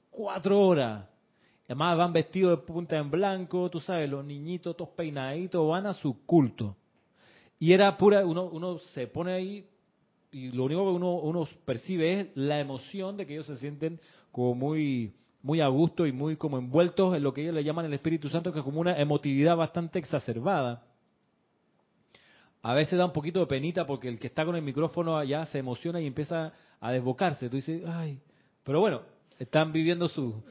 [0.10, 1.12] cuatro horas.
[1.66, 5.93] Además van vestidos de punta en blanco, tú sabes, los niñitos todos peinaditos, van a
[5.93, 6.76] su culto.
[7.59, 9.66] Y era pura, uno, uno se pone ahí
[10.32, 13.99] y lo único que uno, uno percibe es la emoción de que ellos se sienten
[14.32, 17.86] como muy muy a gusto y muy como envueltos en lo que ellos le llaman
[17.86, 20.86] el Espíritu Santo, que es como una emotividad bastante exacerbada.
[22.61, 25.45] A veces da un poquito de penita porque el que está con el micrófono allá
[25.47, 27.49] se emociona y empieza a desbocarse.
[27.49, 28.22] Tú dices, ay,
[28.64, 29.01] pero bueno,
[29.40, 30.44] están viviendo su,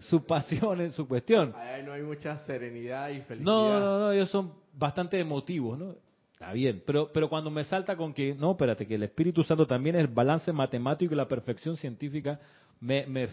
[0.00, 1.52] su, pasión en su cuestión.
[1.56, 3.44] Ahí no hay mucha serenidad y felicidad.
[3.44, 5.94] No, no, no, ellos son bastante emotivos, ¿no?
[6.32, 9.66] Está bien, pero, pero cuando me salta con que, no, espérate, que el Espíritu Santo
[9.66, 12.38] también es el balance matemático y la perfección científica,
[12.78, 13.28] me, me,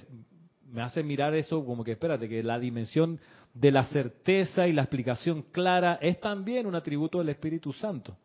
[0.72, 3.20] me hace mirar eso como que, espérate, que la dimensión
[3.54, 8.18] de la certeza y la explicación clara es también un atributo del Espíritu Santo.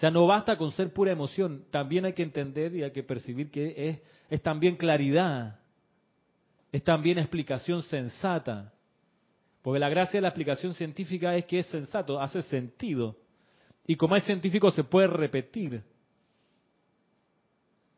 [0.00, 3.02] O sea, no basta con ser pura emoción, también hay que entender y hay que
[3.02, 5.60] percibir que es, es también claridad,
[6.72, 8.72] es también explicación sensata.
[9.60, 13.14] Porque la gracia de la explicación científica es que es sensato, hace sentido.
[13.86, 15.84] Y como es científico se puede repetir.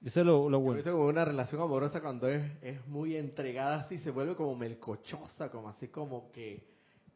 [0.05, 0.81] Eso es lo, bueno.
[0.81, 5.53] Eso como una relación amorosa cuando es, es muy entregada así, se vuelve como melcochosa,
[5.53, 6.67] como así como que,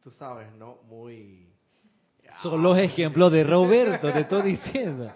[0.01, 0.77] tú sabes, ¿no?
[0.87, 1.56] Muy...
[2.41, 5.11] Son los ejemplos de Roberto, te estoy diciendo.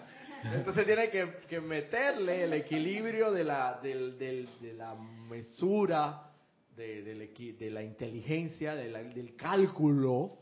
[0.54, 6.32] Entonces tiene que, que, meterle el equilibrio de la, del, del, de la mesura
[6.76, 7.02] de,
[7.58, 10.38] de, la inteligencia, del cálculo,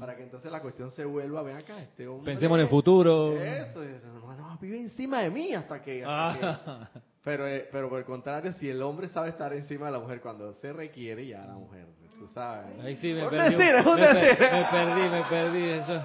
[0.00, 2.32] para que entonces la cuestión se vuelva, ven acá, este hombre...
[2.32, 3.32] Pensemos en el futuro.
[3.32, 6.02] Eso, no, vive encima de mí hasta que...
[6.06, 6.88] Ah.
[7.22, 10.20] pero, eh, pero por el contrario, si el hombre sabe estar encima de la mujer
[10.20, 11.86] cuando se requiere, ya la mujer,
[12.18, 12.78] tú sabes.
[12.84, 13.56] Ahí sí me perdí.
[13.56, 15.64] me, me, perdí, me perdí.
[15.70, 16.04] Eso.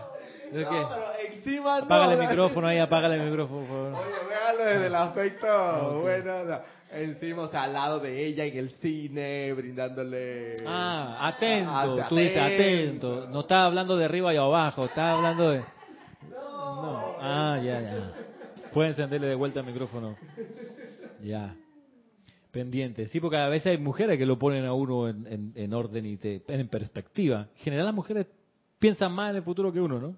[0.52, 0.66] ¿De qué?
[0.66, 3.94] pero encima Apágale el micrófono ahí, apágale el micrófono, por favor.
[3.94, 6.32] Oye, véalo desde el aspecto bueno
[6.92, 10.58] encima, o sea, al lado de ella en el cine, brindándole...
[10.66, 13.28] Ah, atento, tú dices atento.
[13.30, 15.60] No estaba hablando de arriba y abajo, estaba hablando de...
[16.30, 17.16] No.
[17.22, 18.14] Ah, ya, ya.
[18.74, 20.16] Pueden encenderle de vuelta el micrófono.
[21.22, 21.56] Ya.
[22.52, 23.08] Pendiente.
[23.08, 26.18] Sí, porque a veces hay mujeres que lo ponen a uno en, en, orden y
[26.18, 27.48] te, en perspectiva.
[27.56, 28.26] En general las mujeres
[28.80, 30.16] piensan más en el futuro que uno, ¿no?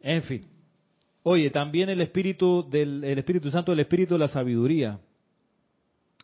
[0.00, 0.46] En fin.
[1.22, 4.98] Oye, también el Espíritu del el Espíritu Santo, el Espíritu de la sabiduría.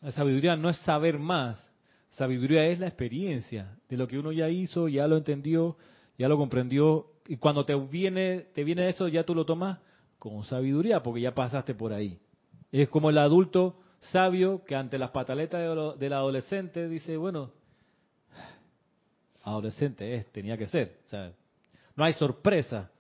[0.01, 1.59] La sabiduría no es saber más,
[2.11, 5.77] sabiduría es la experiencia de lo que uno ya hizo, ya lo entendió,
[6.19, 9.81] ya lo comprendió y cuando te viene te viene eso ya tú lo tomas
[10.19, 12.19] con sabiduría porque ya pasaste por ahí.
[12.71, 13.81] Es como el adulto
[14.11, 17.51] sabio que ante las pataletas del adolescente dice, bueno,
[19.43, 21.01] adolescente es, tenía que ser.
[21.97, 22.91] No hay sorpresa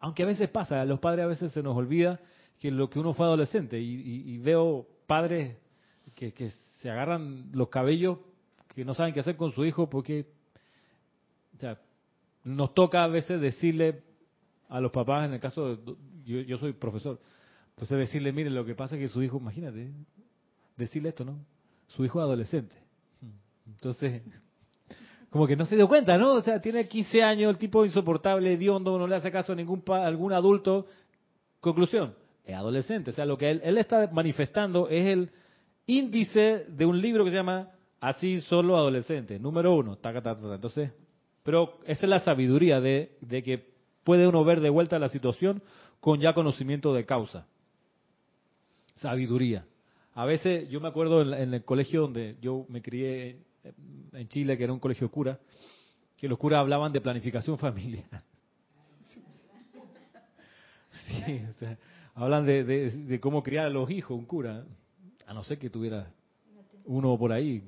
[0.00, 2.20] aunque a veces pasa, a los padres a veces se nos olvida
[2.58, 5.56] que lo que uno fue adolescente y, veo padres
[6.16, 8.18] que, se agarran los cabellos
[8.74, 10.26] que no saben qué hacer con su hijo porque
[12.44, 14.02] nos toca a veces decirle
[14.68, 17.20] a los papás, en el caso de, yo, yo soy profesor,
[17.70, 19.92] entonces decirle, mire, lo que pasa es que su hijo, imagínate,
[20.76, 21.38] decirle esto, ¿no?
[21.88, 22.74] Su hijo es adolescente.
[23.66, 24.22] Entonces,
[25.30, 26.34] como que no se dio cuenta, ¿no?
[26.34, 29.82] O sea, tiene 15 años, el tipo insoportable, hediondo, no le hace caso a ningún
[29.88, 30.86] algún adulto.
[31.60, 32.14] Conclusión,
[32.44, 33.10] es adolescente.
[33.10, 35.30] O sea, lo que él, está manifestando es el
[35.86, 37.70] índice de un libro que se llama
[38.00, 39.96] Así solo adolescente, número uno.
[40.02, 40.90] Entonces,
[41.42, 43.72] pero esa es la sabiduría de, de que
[44.04, 45.62] puede uno ver de vuelta la situación
[46.00, 47.46] con ya conocimiento de causa.
[48.96, 49.64] Sabiduría.
[50.14, 53.38] A veces, yo me acuerdo en el colegio donde yo me crié
[54.12, 55.38] en Chile, que era un colegio cura,
[56.16, 58.22] que los curas hablaban de planificación familiar.
[60.90, 61.78] Sí, o sea,
[62.14, 64.64] hablan de, de, cómo criar a los hijos, un cura,
[65.26, 66.12] a no ser que tuviera
[66.84, 67.62] uno por ahí,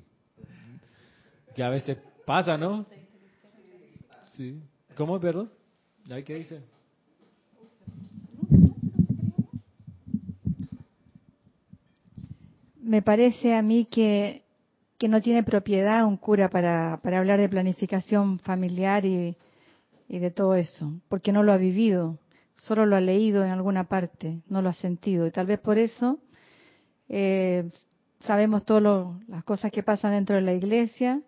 [1.55, 2.85] que a veces pasa, ¿no?
[4.37, 4.61] Sí.
[4.95, 5.49] ¿Cómo, perdón?
[6.23, 6.61] ¿Qué dice?
[12.95, 14.45] Me parece a mí que
[14.97, 19.35] que no tiene propiedad un cura para, para hablar de planificación familiar y,
[20.07, 22.17] de todo eso, porque no lo ha vivido,
[22.55, 25.27] solo lo ha leído en alguna parte, no lo ha sentido.
[25.27, 26.19] Y tal vez por eso
[27.09, 27.69] eh,
[28.19, 31.21] sabemos todas las cosas que pasan dentro de la iglesia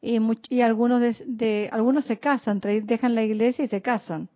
[0.00, 4.28] y, y algunos, de, algunos se casan, dejan la iglesia y se casan.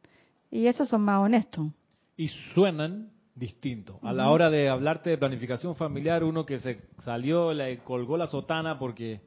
[0.51, 1.69] Y esos son más honestos.
[2.17, 3.99] Y suenan distinto.
[4.03, 8.27] A la hora de hablarte de planificación familiar, uno que se salió, le colgó la
[8.27, 9.21] sotana porque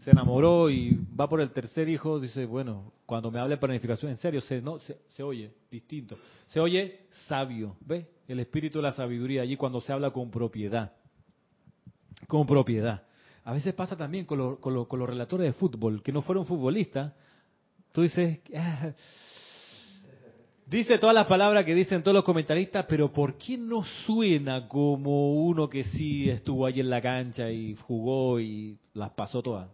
[0.00, 4.10] se enamoró y va por el tercer hijo, dice, bueno, cuando me hable de planificación
[4.10, 6.16] en serio, se, no, se, oye distinto.
[6.46, 8.06] Se oye sabio, ¿ves?
[8.26, 10.92] El espíritu de la sabiduría allí cuando se habla con propiedad.
[12.26, 13.02] Con propiedad.
[13.44, 17.12] A veces pasa también con, con, los relatores de fútbol, que no fueron futbolistas.
[17.92, 18.92] Tú dices, ah,
[20.66, 25.34] Dice todas las palabras que dicen todos los comentaristas, pero ¿por qué no suena como
[25.44, 29.68] uno que sí estuvo ahí en la cancha y jugó y las pasó todas?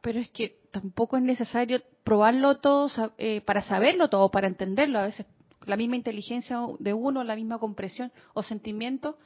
[0.00, 5.00] Pero es que tampoco es necesario probarlo todo eh, para saberlo todo, para entenderlo.
[5.00, 5.26] A veces
[5.66, 9.16] la misma inteligencia de uno, la misma compresión o sentimiento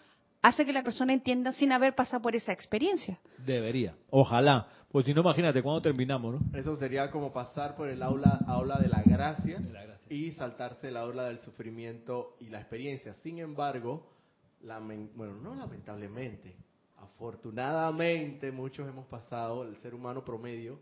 [0.46, 3.18] hace que la persona entienda sin haber pasado por esa experiencia.
[3.38, 4.68] Debería, ojalá.
[4.90, 6.58] Pues si no, imagínate cuando terminamos, ¿no?
[6.58, 9.58] Eso sería como pasar por el aula, aula de la gracia.
[9.58, 13.14] De la gracia y saltarse la ola del sufrimiento y la experiencia.
[13.22, 14.06] Sin embargo,
[15.14, 16.54] bueno, no lamentablemente,
[16.98, 20.78] afortunadamente muchos hemos pasado, el ser humano promedio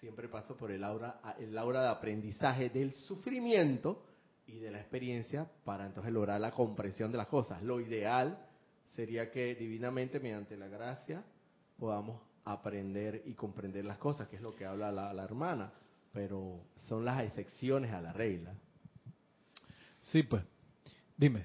[0.00, 4.02] siempre pasa por el aura, el aura de aprendizaje del sufrimiento
[4.46, 7.62] y de la experiencia para entonces lograr la comprensión de las cosas.
[7.62, 8.45] Lo ideal
[8.96, 11.22] sería que divinamente, mediante la gracia,
[11.78, 15.70] podamos aprender y comprender las cosas, que es lo que habla la, la hermana,
[16.12, 18.54] pero son las excepciones a la regla.
[20.00, 20.42] Sí, pues.
[21.16, 21.44] Dime.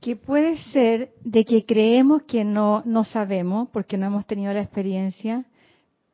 [0.00, 4.62] Que puede ser de que creemos que no, no sabemos porque no hemos tenido la
[4.62, 5.44] experiencia,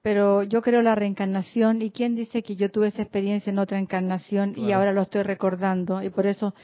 [0.02, 3.78] pero yo creo la reencarnación y quién dice que yo tuve esa experiencia en otra
[3.78, 6.54] encarnación y ahora lo estoy recordando y por eso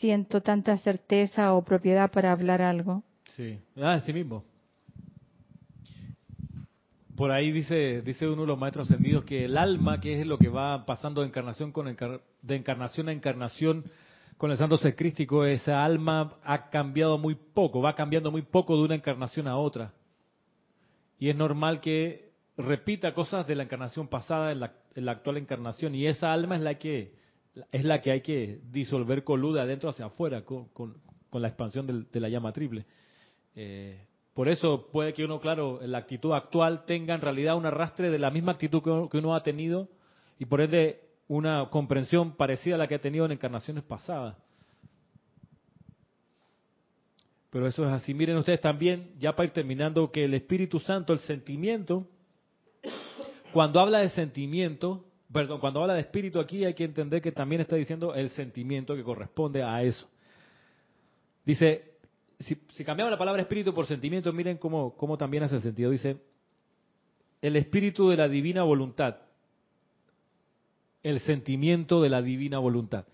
[0.00, 3.04] siento tanta certeza o propiedad para hablar algo.
[3.26, 4.44] Sí, ah, sí mismo.
[7.16, 10.38] por ahí dice, dice uno de los maestros ascendidos que el alma, que es lo
[10.38, 11.94] que va pasando de encarnación, con
[12.42, 13.84] de encarnación a encarnación
[14.38, 18.74] con el santo ser crístico, esa alma ha cambiado muy poco, va cambiando muy poco
[18.74, 19.92] de una encarnación a otra.
[21.18, 25.94] Y es normal que repita cosas de la encarnación pasada en la, actual encarnación.
[25.94, 27.12] Y esa alma es la que
[27.72, 30.68] es la que hay que disolver con luz de adentro hacia afuera, con,
[31.32, 32.84] la expansión de la llama triple.
[33.54, 37.66] Eh, por eso puede que uno, claro, en la actitud actual tenga en realidad un
[37.66, 39.88] arrastre de la misma actitud que uno, ha tenido
[40.38, 44.36] y por ende una comprensión parecida a la que ha tenido en encarnaciones pasadas.
[47.50, 48.14] Pero eso es así.
[48.14, 52.06] Miren ustedes también, ya para ir terminando, que el Espíritu Santo, el sentimiento,
[53.52, 57.60] cuando habla de sentimiento, perdón, cuando habla de espíritu aquí hay que entender que también
[57.60, 60.08] está diciendo el sentimiento que corresponde a eso.
[61.44, 61.94] Dice,
[62.38, 65.90] si, cambiamos la palabra espíritu por sentimiento, miren cómo, cómo también hace sentido.
[65.90, 66.18] Dice,
[67.42, 69.16] el espíritu de la divina voluntad,
[71.02, 73.06] el sentimiento de la divina voluntad.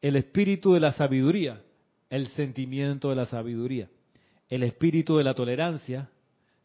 [0.00, 1.62] El espíritu de la sabiduría,
[2.10, 3.88] el sentimiento de la sabiduría.
[4.48, 6.10] El espíritu de la tolerancia,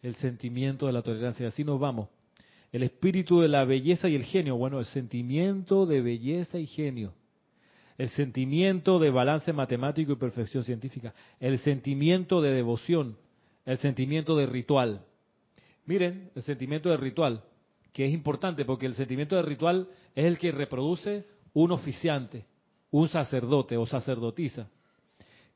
[0.01, 1.47] el sentimiento de la tolerancia.
[1.47, 2.09] Así nos vamos.
[2.71, 7.13] El espíritu de la belleza y el genio, bueno, el sentimiento de belleza y genio
[8.01, 13.15] el sentimiento de balance matemático y perfección científica, el sentimiento de devoción,
[13.63, 15.05] el sentimiento de ritual.
[15.85, 17.43] Miren, el sentimiento de ritual,
[17.93, 22.47] que es importante porque el sentimiento de ritual es el que reproduce un oficiante,
[22.89, 24.67] un sacerdote o sacerdotisa.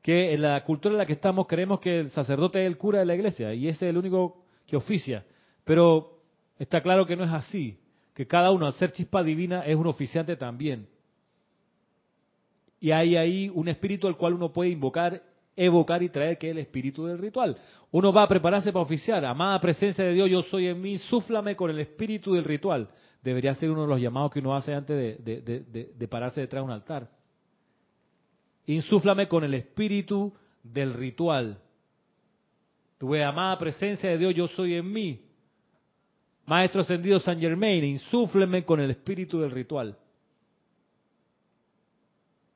[0.00, 3.00] Que en la cultura en la que estamos creemos que el sacerdote es el cura
[3.00, 5.24] de la iglesia y ese es el único que oficia.
[5.64, 6.15] Pero
[6.58, 7.78] está claro que no es así,
[8.14, 10.88] que cada uno al ser chispa divina es un oficiante también
[12.80, 15.22] y hay ahí un espíritu al cual uno puede invocar,
[15.54, 17.56] evocar y traer, que es el espíritu del ritual.
[17.90, 19.24] Uno va a prepararse para oficiar.
[19.24, 22.88] Amada presencia de Dios, yo soy en mí, súflame con el espíritu del ritual.
[23.22, 26.70] Debería ser uno de los llamados que uno hace antes de, pararse detrás de un
[26.70, 27.10] altar.
[28.66, 30.32] Insúflame con el espíritu
[30.62, 31.58] del ritual.
[32.98, 35.25] Tuve amada presencia de Dios, yo soy en mí.
[36.46, 39.96] Maestro ascendido San Germain, insúfleme con el espíritu del ritual.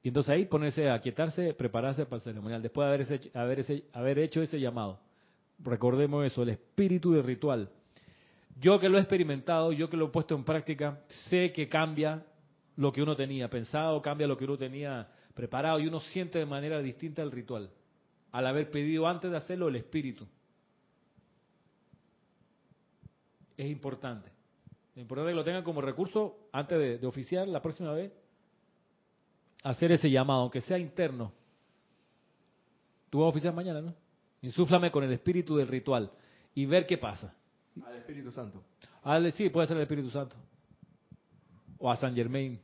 [0.02, 3.30] Y entonces ahí ponerse a quietarse, prepararse para el ceremonial, después de
[3.92, 4.98] haber, hecho, ese llamado.
[5.58, 7.68] Recordemos eso, el espíritu del ritual.
[8.58, 12.24] Yo que lo he experimentado, yo que lo he puesto en práctica, sé que cambia
[12.76, 16.46] lo que uno tenía pensado, cambia lo que uno tenía preparado y uno siente de
[16.46, 17.70] manera distinta el ritual,
[18.30, 20.26] al haber pedido antes de hacerlo el espíritu.
[23.60, 24.30] Es importante.
[24.94, 28.10] Es importante que lo tengan como recurso antes de, de oficiar la próxima vez
[29.62, 31.30] hacer ese llamado, aunque sea interno.
[33.10, 33.94] Tú vas a oficiar mañana, ¿no?
[34.40, 36.10] Insúflame con el espíritu del ritual
[36.54, 37.34] y ver qué pasa.
[37.84, 38.64] Al Espíritu Santo.
[39.34, 40.36] sí, puede ser el Espíritu Santo.
[41.76, 42.58] O a San Germain.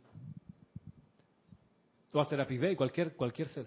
[2.11, 3.67] O a Serapis Bay, cualquier, cualquier ser.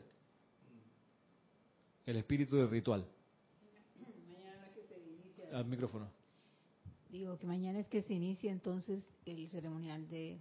[2.08, 3.06] El espíritu del ritual.
[4.00, 5.56] Mañana que se inicia.
[5.56, 6.19] Al micrófono.
[7.10, 10.38] Digo que mañana es que se inicia entonces el ceremonial de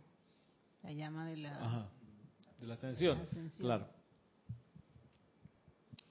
[0.82, 1.90] la llama de la Ajá.
[2.60, 3.18] De la ascensión.
[3.58, 3.86] Claro.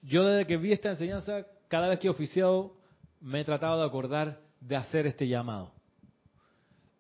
[0.02, 2.76] Yo desde que vi esta enseñanza, cada vez que he oficiado,
[3.20, 5.74] me he tratado de acordar de hacer este llamado.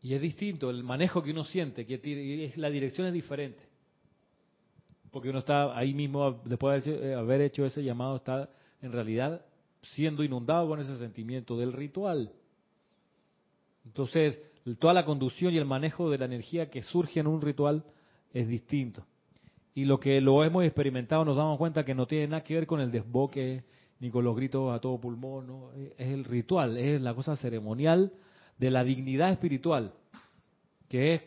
[0.01, 3.63] Y es distinto, el manejo que uno siente, que la dirección es diferente.
[5.11, 8.49] Porque uno está ahí mismo, después de haber hecho ese llamado, está
[8.81, 9.43] en realidad
[9.95, 12.31] siendo inundado con ese sentimiento del ritual.
[13.87, 14.39] Entonces,
[14.79, 17.83] toda la conducción y el manejo de la energía que surge en un ritual
[18.33, 19.05] es distinto
[19.77, 22.65] y lo que lo hemos experimentado nos damos cuenta que no tiene nada que ver
[22.65, 23.63] con el desboque
[23.99, 25.71] ni con los gritos a todo pulmón, ¿no?
[25.71, 28.11] es el ritual, es la cosa ceremonial
[28.57, 29.93] de la dignidad espiritual,
[30.89, 31.21] que es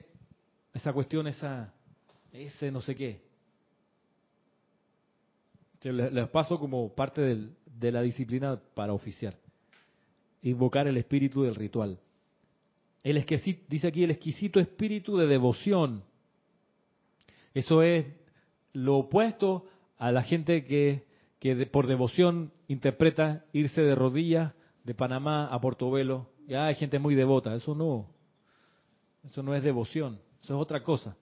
[0.74, 1.72] esa cuestión, esa,
[2.32, 3.20] ese no sé qué.
[5.78, 9.36] Que les paso como parte de la disciplina para oficiar.
[10.42, 12.00] Invocar el espíritu del ritual.
[13.02, 16.02] El exquisito, dice aquí el exquisito espíritu de devoción.
[17.54, 18.06] Eso es
[18.72, 19.66] lo opuesto
[19.98, 21.04] a la gente que,
[21.38, 24.52] que por devoción interpreta irse de rodillas
[24.84, 26.28] de Panamá a Portobelo.
[26.46, 28.06] Ya hay gente muy devota, eso no,
[29.24, 31.16] eso no es devoción, eso es otra cosa.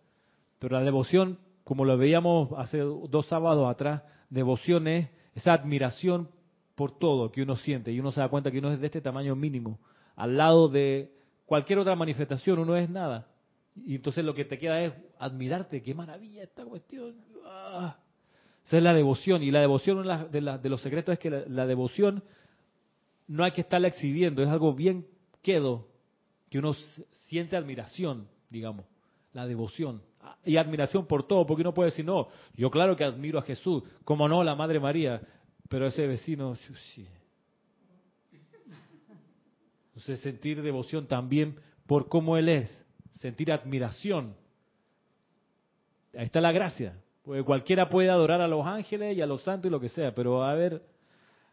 [0.58, 6.28] Pero la devoción, como lo veíamos hace dos sábados atrás, devoción es esa admiración
[6.74, 9.00] por todo que uno siente y uno se da cuenta que uno es de este
[9.00, 9.78] tamaño mínimo.
[10.16, 11.12] Al lado de
[11.49, 13.26] cualquier otra manifestación uno es nada.
[13.74, 17.16] Y entonces lo que te queda es admirarte, qué maravilla esta cuestión.
[17.46, 17.96] Ah.
[18.66, 19.42] Esa es la devoción.
[19.42, 22.22] Y la devoción, de, los secretos es que la, devoción
[23.26, 25.07] no hay que estarla exhibiendo, es algo bien
[25.42, 25.88] quedo.
[26.51, 26.74] que uno
[27.28, 28.84] siente admiración, digamos,
[29.32, 30.03] la devoción
[30.44, 33.84] y admiración por todo, porque uno puede decir, no, yo claro que admiro a Jesús,
[34.05, 35.22] como no, la Madre María,
[35.70, 36.59] pero ese vecino.
[39.99, 42.86] Entonces sentir devoción también por cómo Él es,
[43.18, 44.36] sentir admiración.
[46.16, 46.94] Ahí está la gracia,
[47.24, 50.14] porque cualquiera puede adorar a los ángeles y a los santos y lo que sea,
[50.14, 50.80] pero a ver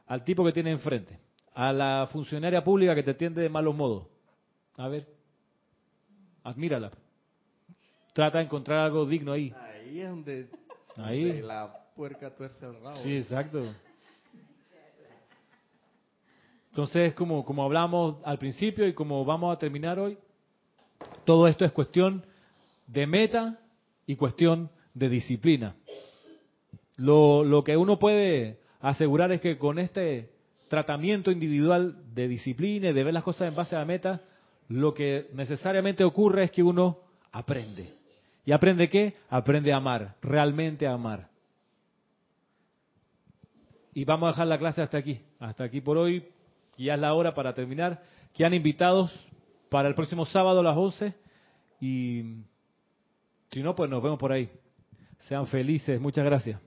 [0.06, 1.20] al tipo que tiene enfrente,
[1.56, 4.06] a la funcionaria pública que te atiende de malos modos,
[4.78, 5.08] a ver,
[6.43, 6.91] admírala.
[8.14, 9.52] Trata de encontrar algo digno ahí.
[9.60, 10.50] Ahí es donde,
[10.98, 11.41] ahí.
[11.41, 12.98] la puerca tuerce el rabo.
[12.98, 13.74] Sí, exacto.
[16.76, 20.17] Entonces, como, hablamos al principio y como vamos a terminar hoy,
[21.23, 22.26] todo esto es cuestión
[22.86, 23.61] de meta
[24.05, 25.78] y cuestión de disciplina.
[26.97, 30.32] Lo, lo que uno puede asegurar es que con este
[30.67, 34.21] tratamiento individual de disciplina y de ver las cosas en base a la meta,
[34.67, 36.99] lo que necesariamente ocurre es que uno
[37.32, 37.93] aprende.
[38.45, 39.13] ¿Y aprende qué?
[39.30, 41.30] Aprende a amar, realmente a amar.
[43.93, 46.35] Y vamos a dejar la clase hasta aquí, hasta aquí por hoy,
[46.84, 48.01] ya es la hora para terminar.
[48.34, 49.11] Que han invitados
[49.69, 51.13] para el próximo sábado a las 11
[51.80, 52.23] y
[53.51, 54.49] si no, pues nos vemos por ahí.
[55.28, 56.59] Sean felices, muchas gracias.